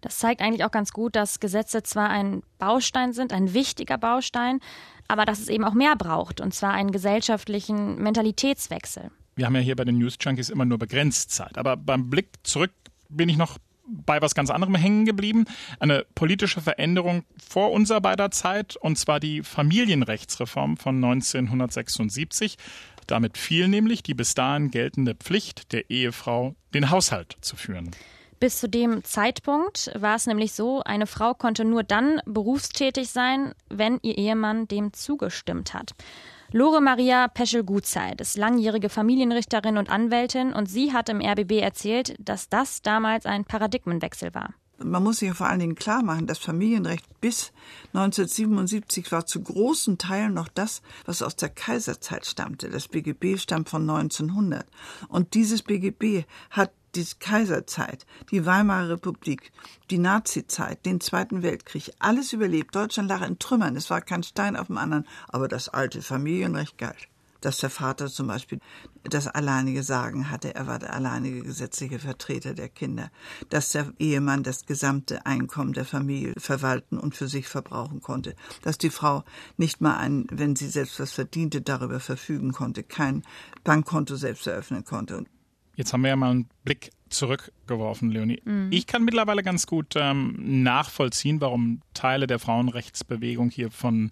Das 0.04 0.18
zeigt 0.18 0.42
eigentlich 0.42 0.66
auch 0.66 0.72
ganz 0.72 0.92
gut, 0.92 1.16
dass 1.16 1.40
Gesetze 1.40 1.82
zwar 1.82 2.10
ein 2.10 2.44
Baustein 2.60 3.14
sind, 3.14 3.32
ein 3.32 3.54
wichtiger 3.54 3.98
Baustein, 3.98 4.60
aber 5.08 5.26
dass 5.26 5.40
es 5.40 5.48
eben 5.48 5.64
auch 5.64 5.74
mehr 5.74 5.96
braucht, 5.96 6.42
und 6.42 6.54
zwar 6.54 6.74
einen 6.74 6.92
gesellschaftlichen 6.92 8.02
Mentalitätswechsel. 8.04 9.12
Wir 9.36 9.46
haben 9.46 9.56
ja 9.56 9.62
hier 9.62 9.78
bei 9.78 9.86
den 9.86 9.98
News 9.98 10.18
Junkies 10.20 10.50
immer 10.50 10.66
nur 10.66 10.78
begrenzt 10.78 11.32
Zeit, 11.32 11.58
aber 11.58 11.78
beim 11.78 12.10
Blick 12.10 12.28
zurück 12.44 12.72
bin 13.08 13.30
ich 13.30 13.38
noch 13.38 13.58
bei 13.88 14.22
was 14.22 14.36
ganz 14.36 14.50
anderem 14.50 14.76
hängen 14.76 15.06
geblieben. 15.06 15.46
Eine 15.80 16.06
politische 16.16 16.62
Veränderung 16.62 17.24
vor 17.38 17.72
unserer 17.72 18.02
beider 18.02 18.30
Zeit, 18.32 18.76
und 18.76 18.98
zwar 18.98 19.22
die 19.22 19.42
Familienrechtsreform 19.42 20.78
von 20.78 20.96
1976. 20.96 22.58
Damit 23.08 23.38
fiel 23.38 23.70
nämlich 23.70 24.04
die 24.04 24.14
bis 24.14 24.34
dahin 24.36 24.70
geltende 24.70 25.16
Pflicht 25.16 25.72
der 25.72 25.90
Ehefrau, 25.90 26.56
den 26.74 26.90
Haushalt 26.90 27.38
zu 27.42 27.56
führen. 27.56 27.92
Bis 28.40 28.60
zu 28.60 28.68
dem 28.68 29.04
Zeitpunkt 29.04 29.92
war 29.96 30.16
es 30.16 30.28
nämlich 30.28 30.54
so, 30.54 30.82
eine 30.84 31.08
Frau 31.08 31.34
konnte 31.34 31.66
nur 31.66 31.84
dann 31.84 32.22
berufstätig 32.26 33.10
sein, 33.10 33.54
wenn 33.70 34.00
ihr 34.02 34.18
Ehemann 34.18 34.68
dem 34.68 34.94
zugestimmt 34.94 35.74
hat. 35.74 35.92
Lore 36.52 36.82
Maria 36.82 37.28
Peschel-Gutzeit 37.30 38.22
ist 38.22 38.38
langjährige 38.38 38.90
Familienrichterin 38.90 39.78
und 39.78 39.90
Anwältin 39.90 40.54
und 40.54 40.68
sie 40.68 40.94
hat 40.94 41.10
im 41.10 41.20
RBB 41.20 41.54
erzählt, 41.62 42.16
dass 42.20 42.48
das 42.48 42.84
damals 42.84 43.26
ein 43.26 43.44
Paradigmenwechsel 43.44 44.36
war. 44.36 44.54
Man 44.78 45.04
muss 45.04 45.18
sich 45.20 45.30
ja 45.30 45.34
vor 45.34 45.48
allen 45.48 45.62
Dingen 45.62 45.76
klar 45.76 46.04
machen, 46.04 46.28
das 46.28 46.40
Familienrecht 46.40 47.06
bis 47.22 47.54
1977 47.94 49.12
war 49.12 49.26
zu 49.26 49.42
großen 49.42 49.98
Teilen 49.98 50.34
noch 50.34 50.48
das, 50.48 50.82
was 51.06 51.22
aus 51.22 51.36
der 51.36 51.50
Kaiserzeit 51.50 52.26
stammte. 52.26 52.70
Das 52.70 52.88
BGB 52.88 53.38
stammt 53.38 53.70
von 53.70 53.90
1900. 53.90 54.66
Und 55.08 55.34
dieses 55.36 55.64
BGB 55.64 56.26
hat 56.50 56.72
die 56.96 57.06
Kaiserzeit, 57.20 58.06
die 58.32 58.46
Weimarer 58.46 58.90
Republik, 58.90 59.52
die 59.90 59.98
Nazizeit, 59.98 60.86
den 60.86 61.02
Zweiten 61.02 61.44
Weltkrieg, 61.44 61.92
alles 62.00 62.34
überlebt. 62.34 62.76
Deutschland 62.76 63.10
lag 63.10 63.26
in 63.26 63.40
Trümmern, 63.40 63.76
es 63.76 63.90
war 63.90 64.02
kein 64.02 64.24
Stein 64.24 64.56
auf 64.56 64.68
dem 64.68 64.78
anderen, 64.78 65.08
aber 65.28 65.48
das 65.48 65.70
alte 65.70 66.02
Familienrecht 66.02 66.78
galt. 66.78 67.08
Dass 67.42 67.58
der 67.58 67.70
Vater 67.70 68.08
zum 68.08 68.28
Beispiel 68.28 68.62
das 69.04 69.28
alleinige 69.28 69.84
Sagen 69.84 70.32
hatte, 70.32 70.56
er 70.56 70.66
war 70.66 70.80
der 70.80 70.94
alleinige 70.94 71.42
gesetzliche 71.42 72.00
Vertreter 72.00 72.54
der 72.54 72.70
Kinder. 72.70 73.12
Dass 73.50 73.74
der 73.74 73.92
Ehemann 74.00 74.44
das 74.44 74.66
gesamte 74.66 75.26
Einkommen 75.26 75.74
der 75.74 75.84
Familie 75.84 76.36
verwalten 76.38 76.98
und 76.98 77.18
für 77.18 77.28
sich 77.28 77.50
verbrauchen 77.50 78.00
konnte. 78.00 78.34
Dass 78.62 78.78
die 78.78 78.90
Frau 78.90 79.26
nicht 79.58 79.82
mal 79.82 79.98
ein, 79.98 80.26
wenn 80.32 80.56
sie 80.56 80.70
selbst 80.70 81.02
was 81.02 81.12
verdiente, 81.12 81.62
darüber 81.62 82.00
verfügen 82.00 82.54
konnte, 82.54 82.82
kein 82.82 83.24
Bankkonto 83.66 84.16
selbst 84.16 84.48
eröffnen 84.48 84.86
konnte. 84.86 85.26
Jetzt 85.76 85.94
haben 85.94 86.02
wir 86.02 86.10
ja 86.10 86.16
mal 86.16 86.32
einen 86.32 86.50
Blick 86.64 86.92
zurückgeworfen, 87.10 88.12
Leonie. 88.12 88.42
Mhm. 88.44 88.70
Ich 88.72 88.88
kann 88.88 89.04
mittlerweile 89.04 89.44
ganz 89.44 89.68
gut 89.68 89.94
ähm, 89.96 90.64
nachvollziehen, 90.64 91.42
warum 91.42 91.82
Teile 91.94 92.28
der 92.28 92.40
Frauenrechtsbewegung 92.40 93.50
hier 93.50 93.72
von 93.72 94.12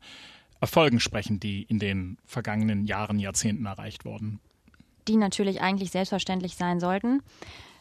Erfolgen 0.60 1.00
sprechen, 1.00 1.40
die 1.40 1.64
in 1.64 1.80
den 1.80 2.18
vergangenen 2.26 2.86
Jahren, 2.86 3.20
Jahrzehnten 3.20 3.66
erreicht 3.66 4.06
wurden. 4.06 4.40
Die 5.08 5.18
natürlich 5.18 5.62
eigentlich 5.62 5.90
selbstverständlich 5.90 6.56
sein 6.56 6.80
sollten. 6.80 7.22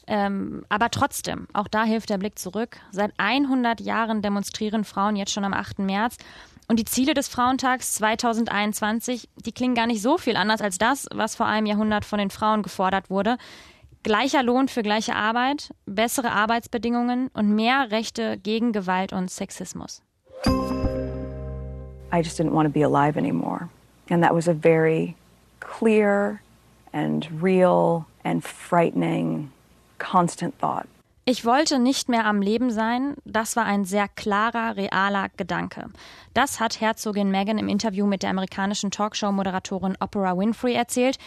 Ähm, 0.07 0.65
aber 0.69 0.91
trotzdem, 0.91 1.47
auch 1.53 1.69
da 1.69 1.85
hilft 1.85 2.11
der 2.11 2.19
Blick 2.19 2.39
zurück. 2.39 2.79
Seit 2.91 3.13
100 3.19 3.81
Jahren 3.81 4.23
demonstrieren 4.23 4.85
Frauen 4.85 5.15
jetzt 5.15 5.33
schon 5.33 5.45
am 5.45 5.53
8. 5.53 5.81
März. 5.81 6.17
Und 6.69 6.79
die 6.79 6.85
Ziele 6.85 7.15
des 7.15 7.29
Frauentags 7.29 7.95
2021, 7.95 9.29
die 9.45 9.53
klingen 9.53 9.75
gar 9.75 9.87
nicht 9.87 10.03
so 10.03 10.19
viel 10.19 10.37
anders 10.37 10.61
als 10.63 10.79
das, 10.79 11.07
was 11.13 11.35
vor 11.35 11.47
einem 11.47 11.67
Jahrhundert 11.67 12.05
von 12.05 12.19
den 12.19 12.31
Frauen 12.31 12.63
gefordert 12.63 13.11
wurde. 13.11 13.37
Gleicher 14.03 14.43
Lohn 14.43 14.69
für 14.69 14.83
gleiche 14.83 15.15
Arbeit, 15.15 15.75
bessere 15.85 16.33
Arbeitsbedingungen 16.33 17.29
und 17.35 17.55
mehr 17.55 17.91
Rechte 17.91 18.39
gegen 18.39 18.73
Gewalt 18.73 19.13
und 19.13 19.31
Sexismus. 19.31 20.03
I 22.13 22.23
just 22.23 22.41
didn't 22.41 22.53
want 22.53 22.67
to 22.67 22.73
be 22.73 22.83
alive 22.83 23.19
anymore. 23.19 23.69
And 24.09 24.23
that 24.23 24.35
was 24.35 24.49
a 24.49 24.55
very 24.55 25.17
clear 25.61 26.41
and 26.93 27.29
real 27.43 28.07
and 28.25 28.43
frightening 28.43 29.51
constant 29.99 30.59
thought. 30.59 30.87
Ich 31.27 31.45
wollte 31.45 31.79
nicht 31.79 32.09
mehr 32.09 32.25
am 32.25 32.41
Leben 32.41 32.71
sein, 32.71 33.15
das 33.25 33.55
war 33.55 33.65
ein 33.65 33.85
sehr 33.85 34.09
klarer, 34.09 34.77
realer 34.77 35.29
Gedanke. 35.37 35.91
Das 36.33 36.59
hat 36.59 36.81
Herzogin 36.81 37.31
Meghan 37.31 37.59
im 37.59 37.69
Interview 37.69 38.07
mit 38.07 38.23
der 38.23 38.31
amerikanischen 38.31 38.91
Talkshow-Moderatorin 38.91 39.97
Oprah 40.01 40.37
Winfrey 40.37 40.75
erzählt. 40.75 41.19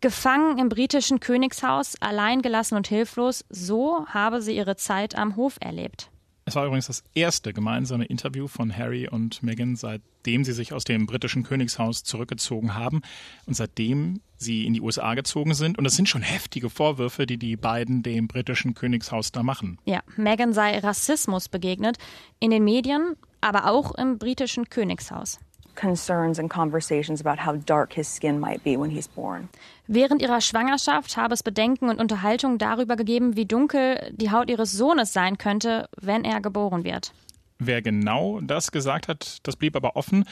Gefangen 0.00 0.58
im 0.58 0.68
britischen 0.68 1.18
Königshaus, 1.18 1.96
alleingelassen 2.00 2.76
und 2.76 2.86
hilflos, 2.86 3.44
so 3.50 4.06
habe 4.06 4.40
sie 4.40 4.56
ihre 4.56 4.76
Zeit 4.76 5.16
am 5.16 5.34
Hof 5.34 5.56
erlebt. 5.60 6.10
Es 6.44 6.54
war 6.54 6.64
übrigens 6.64 6.86
das 6.86 7.02
erste 7.14 7.52
gemeinsame 7.52 8.04
Interview 8.04 8.46
von 8.46 8.74
Harry 8.74 9.08
und 9.08 9.42
Meghan, 9.42 9.74
seitdem 9.74 10.44
sie 10.44 10.52
sich 10.52 10.72
aus 10.72 10.84
dem 10.84 11.06
britischen 11.06 11.42
Königshaus 11.42 12.04
zurückgezogen 12.04 12.74
haben 12.74 13.02
und 13.46 13.54
seitdem 13.54 14.20
sie 14.36 14.66
in 14.66 14.72
die 14.72 14.80
USA 14.80 15.14
gezogen 15.14 15.52
sind. 15.52 15.78
Und 15.78 15.84
es 15.84 15.96
sind 15.96 16.08
schon 16.08 16.22
heftige 16.22 16.70
Vorwürfe, 16.70 17.26
die 17.26 17.36
die 17.36 17.56
beiden 17.56 18.04
dem 18.04 18.28
britischen 18.28 18.74
Königshaus 18.74 19.32
da 19.32 19.42
machen. 19.42 19.78
Ja, 19.84 20.00
Meghan 20.16 20.52
sei 20.52 20.78
Rassismus 20.78 21.48
begegnet 21.48 21.98
in 22.38 22.50
den 22.50 22.62
Medien, 22.62 23.16
aber 23.40 23.66
auch 23.68 23.96
im 23.96 24.16
britischen 24.18 24.70
Königshaus 24.70 25.40
concerns 25.78 26.38
and 26.38 26.50
conversations 26.50 27.20
about 27.20 27.38
how 27.38 27.56
dark 27.56 27.94
his 27.94 28.08
skin 28.08 28.40
might 28.40 28.62
be 28.64 28.76
when 28.76 28.90
he's 28.90 29.08
born. 29.08 29.48
Während 29.86 30.20
ihrer 30.20 30.40
Schwangerschaft 30.40 31.16
habe 31.16 31.32
es 31.32 31.42
Bedenken 31.42 31.88
und 31.88 32.00
Unterhaltung 32.00 32.58
darüber 32.58 32.96
gegeben, 32.96 33.36
wie 33.36 33.46
dunkel 33.46 34.12
die 34.12 34.30
Haut 34.30 34.50
ihres 34.50 34.72
Sohnes 34.72 35.12
sein 35.12 35.38
könnte, 35.38 35.88
wenn 36.00 36.24
er 36.24 36.40
geboren 36.40 36.84
wird. 36.84 37.12
Wer 37.60 37.82
genau 37.82 38.40
das 38.40 38.70
gesagt 38.70 39.08
hat, 39.08 39.38
das 39.42 39.56
blieb 39.56 39.74
aber 39.74 39.96
offen. 39.96 40.24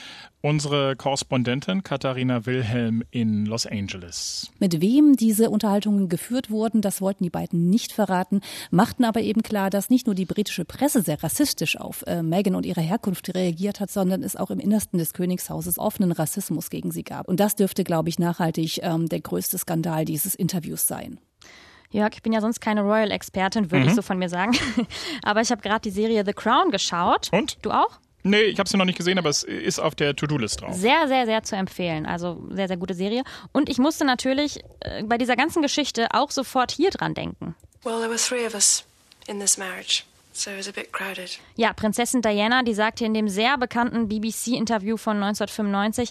Unsere 0.42 0.94
Korrespondentin 0.94 1.82
Katharina 1.82 2.46
Wilhelm 2.46 3.02
in 3.10 3.46
Los 3.46 3.66
Angeles. 3.66 4.52
Mit 4.60 4.80
wem 4.80 5.16
diese 5.16 5.50
Unterhaltungen 5.50 6.08
geführt 6.08 6.50
wurden, 6.50 6.82
das 6.82 7.00
wollten 7.00 7.24
die 7.24 7.30
beiden 7.30 7.68
nicht 7.68 7.92
verraten, 7.92 8.42
machten 8.70 9.04
aber 9.04 9.22
eben 9.22 9.42
klar, 9.42 9.70
dass 9.70 9.90
nicht 9.90 10.06
nur 10.06 10.14
die 10.14 10.24
britische 10.24 10.64
Presse 10.64 11.02
sehr 11.02 11.20
rassistisch 11.20 11.76
auf 11.76 12.04
äh, 12.06 12.22
Meghan 12.22 12.54
und 12.54 12.64
ihre 12.64 12.80
Herkunft 12.80 13.34
reagiert 13.34 13.80
hat, 13.80 13.90
sondern 13.90 14.22
es 14.22 14.36
auch 14.36 14.52
im 14.52 14.60
Innersten 14.60 14.98
des 14.98 15.12
Königshauses 15.12 15.80
offenen 15.80 16.12
Rassismus 16.12 16.70
gegen 16.70 16.92
sie 16.92 17.02
gab. 17.02 17.26
Und 17.26 17.40
das 17.40 17.56
dürfte, 17.56 17.82
glaube 17.82 18.08
ich, 18.08 18.20
nachhaltig 18.20 18.78
ähm, 18.82 19.08
der 19.08 19.20
größte 19.20 19.58
Skandal 19.58 20.04
dieses 20.04 20.36
Interviews 20.36 20.86
sein. 20.86 21.18
Jörg, 21.96 22.12
ich 22.14 22.22
bin 22.22 22.32
ja 22.32 22.40
sonst 22.40 22.60
keine 22.60 22.82
Royal-Expertin, 22.82 23.70
würde 23.70 23.84
mhm. 23.84 23.88
ich 23.88 23.94
so 23.94 24.02
von 24.02 24.18
mir 24.18 24.28
sagen. 24.28 24.52
Aber 25.22 25.40
ich 25.40 25.50
habe 25.50 25.62
gerade 25.62 25.80
die 25.80 25.90
Serie 25.90 26.24
The 26.24 26.32
Crown 26.32 26.70
geschaut. 26.70 27.28
Und? 27.32 27.58
Du 27.62 27.70
auch? 27.70 27.98
Nee, 28.22 28.42
ich 28.42 28.58
habe 28.58 28.68
sie 28.68 28.76
noch 28.76 28.84
nicht 28.84 28.98
gesehen, 28.98 29.20
aber 29.20 29.28
es 29.28 29.44
ist 29.44 29.78
auf 29.78 29.94
der 29.94 30.16
To-Do-List 30.16 30.60
drauf. 30.60 30.74
Sehr, 30.74 31.06
sehr, 31.06 31.26
sehr 31.26 31.44
zu 31.44 31.54
empfehlen. 31.54 32.06
Also 32.06 32.44
sehr, 32.50 32.66
sehr 32.66 32.76
gute 32.76 32.94
Serie. 32.94 33.22
Und 33.52 33.68
ich 33.68 33.78
musste 33.78 34.04
natürlich 34.04 34.64
äh, 34.80 35.04
bei 35.04 35.16
dieser 35.16 35.36
ganzen 35.36 35.62
Geschichte 35.62 36.08
auch 36.10 36.32
sofort 36.32 36.72
hier 36.72 36.90
dran 36.90 37.14
denken. 37.14 37.54
Well, 37.84 37.98
there 37.98 38.08
were 38.08 38.18
three 38.18 38.44
of 38.44 38.52
us 38.54 38.84
in 39.28 39.38
this 39.38 39.56
marriage. 39.56 40.02
So 40.32 40.50
it 40.50 40.58
was 40.58 40.68
a 40.68 40.72
bit 40.72 40.92
crowded. 40.92 41.38
Ja, 41.54 41.72
Prinzessin 41.72 42.20
Diana, 42.20 42.64
die 42.64 42.74
sagte 42.74 43.04
in 43.04 43.14
dem 43.14 43.28
sehr 43.28 43.56
bekannten 43.58 44.08
BBC-Interview 44.08 44.96
von 44.96 45.22
1995, 45.22 46.10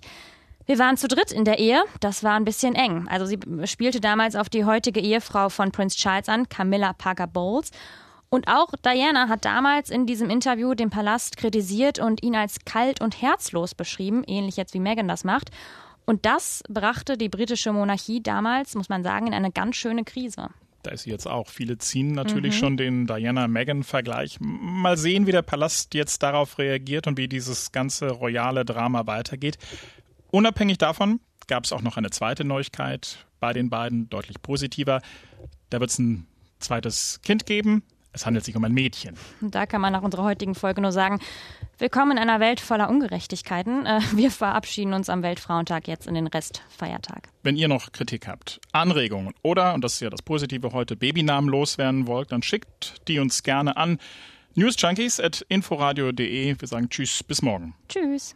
wir 0.66 0.80
waren 0.80 0.98
zu 0.98 1.08
dritt 1.08 1.32
in 1.32 1.46
der 1.46 1.60
Ehe, 1.60 1.84
das 2.00 2.24
war 2.24 2.34
ein 2.34 2.46
bisschen 2.46 2.76
eng. 2.76 3.08
Also 3.08 3.26
sie 3.26 3.40
spielte 3.66 4.02
damals 4.02 4.36
auf 4.36 4.50
die 4.50 4.66
heutige 4.66 5.00
Ehefrau 5.00 5.50
von 5.50 5.72
Prince 5.72 5.96
Charles 5.96 6.28
an, 6.28 6.50
Camilla 6.50 6.94
Parker 6.94 7.28
Bowles. 7.28 7.72
Und 8.30 8.48
auch 8.48 8.74
Diana 8.84 9.30
hat 9.30 9.46
damals 9.46 9.90
in 9.90 10.08
diesem 10.08 10.30
Interview 10.30 10.74
den 10.74 10.90
Palast 10.90 11.38
kritisiert 11.38 12.00
und 12.00 12.24
ihn 12.24 12.36
als 12.36 12.58
kalt 12.66 13.00
und 13.00 13.22
herzlos 13.22 13.76
beschrieben, 13.76 14.24
ähnlich 14.26 14.58
jetzt 14.58 14.74
wie 14.74 14.80
Meghan 14.80 15.08
das 15.08 15.24
macht. 15.24 15.52
Und 16.06 16.26
das 16.26 16.64
brachte 16.70 17.18
die 17.18 17.30
britische 17.30 17.72
Monarchie 17.72 18.22
damals, 18.22 18.76
muss 18.76 18.90
man 18.90 19.04
sagen, 19.04 19.28
in 19.28 19.34
eine 19.34 19.52
ganz 19.52 19.76
schöne 19.76 20.04
Krise. 20.04 20.50
Da 20.84 20.92
ist 20.92 21.04
sie 21.04 21.10
jetzt 21.10 21.28
auch. 21.28 21.48
Viele 21.48 21.80
ziehen 21.80 22.12
natürlich 22.12 22.56
mhm. 22.56 22.60
schon 22.60 22.78
den 22.78 23.08
Diana-Meghan-Vergleich. 23.08 24.38
Mal 24.40 24.98
sehen, 24.98 25.26
wie 25.26 25.32
der 25.32 25.42
Palast 25.42 25.96
jetzt 25.96 26.22
darauf 26.22 26.60
reagiert 26.60 27.08
und 27.08 27.18
wie 27.18 27.28
dieses 27.28 27.72
ganze 27.72 28.12
royale 28.12 28.66
Drama 28.66 29.08
weitergeht. 29.08 29.58
Unabhängig 30.36 30.78
davon 30.78 31.22
gab 31.48 31.64
es 31.64 31.72
auch 31.72 31.82
noch 31.82 31.96
eine 31.96 32.10
zweite 32.10 32.44
Neuigkeit 32.44 33.26
bei 33.40 33.54
den 33.54 33.70
beiden, 33.70 34.10
deutlich 34.10 34.42
positiver. 34.42 35.02
Da 35.70 35.80
wird 35.80 35.92
es 35.92 35.98
ein 35.98 36.28
zweites 36.60 37.22
Kind 37.24 37.46
geben. 37.46 37.84
Es 38.12 38.26
handelt 38.26 38.44
sich 38.44 38.54
um 38.58 38.66
ein 38.66 38.74
Mädchen. 38.74 39.16
Da 39.40 39.66
kann 39.66 39.80
man 39.80 39.94
nach 39.94 40.02
unserer 40.02 40.26
heutigen 40.26 40.54
Folge 40.54 40.82
nur 40.82 40.92
sagen, 40.92 41.22
willkommen 41.78 42.12
in 42.12 42.18
einer 42.18 42.42
Welt 42.42 42.60
voller 42.60 42.90
Ungerechtigkeiten. 42.90 43.86
Äh, 43.86 44.02
wir 44.14 44.30
verabschieden 44.30 44.92
uns 44.92 45.08
am 45.08 45.24
Weltfrauentag 45.24 45.88
jetzt 45.88 46.06
in 46.06 46.16
den 46.16 46.28
Restfeiertag. 46.28 47.30
Wenn 47.42 47.56
ihr 47.56 47.70
noch 47.70 47.94
Kritik 47.94 48.28
habt, 48.28 48.60
Anregungen 48.74 49.34
oder, 49.42 49.74
und 49.74 49.86
das 49.86 49.94
ist 49.94 50.00
ja 50.02 50.10
das 50.10 50.22
Positive 50.22 50.74
heute, 50.74 50.98
Babynamen 50.98 51.50
loswerden 51.50 52.08
wollt, 52.08 52.34
dann 52.34 52.44
schickt 52.44 53.08
die 53.08 53.20
uns 53.20 53.42
gerne 53.44 53.78
an 53.78 54.00
newsjunkies 54.56 55.22
at 55.22 55.46
inforadio.de. 55.48 56.60
Wir 56.60 56.68
sagen 56.68 56.90
Tschüss, 56.90 57.24
bis 57.24 57.42
morgen. 57.42 57.74
Tschüss. 57.88 58.36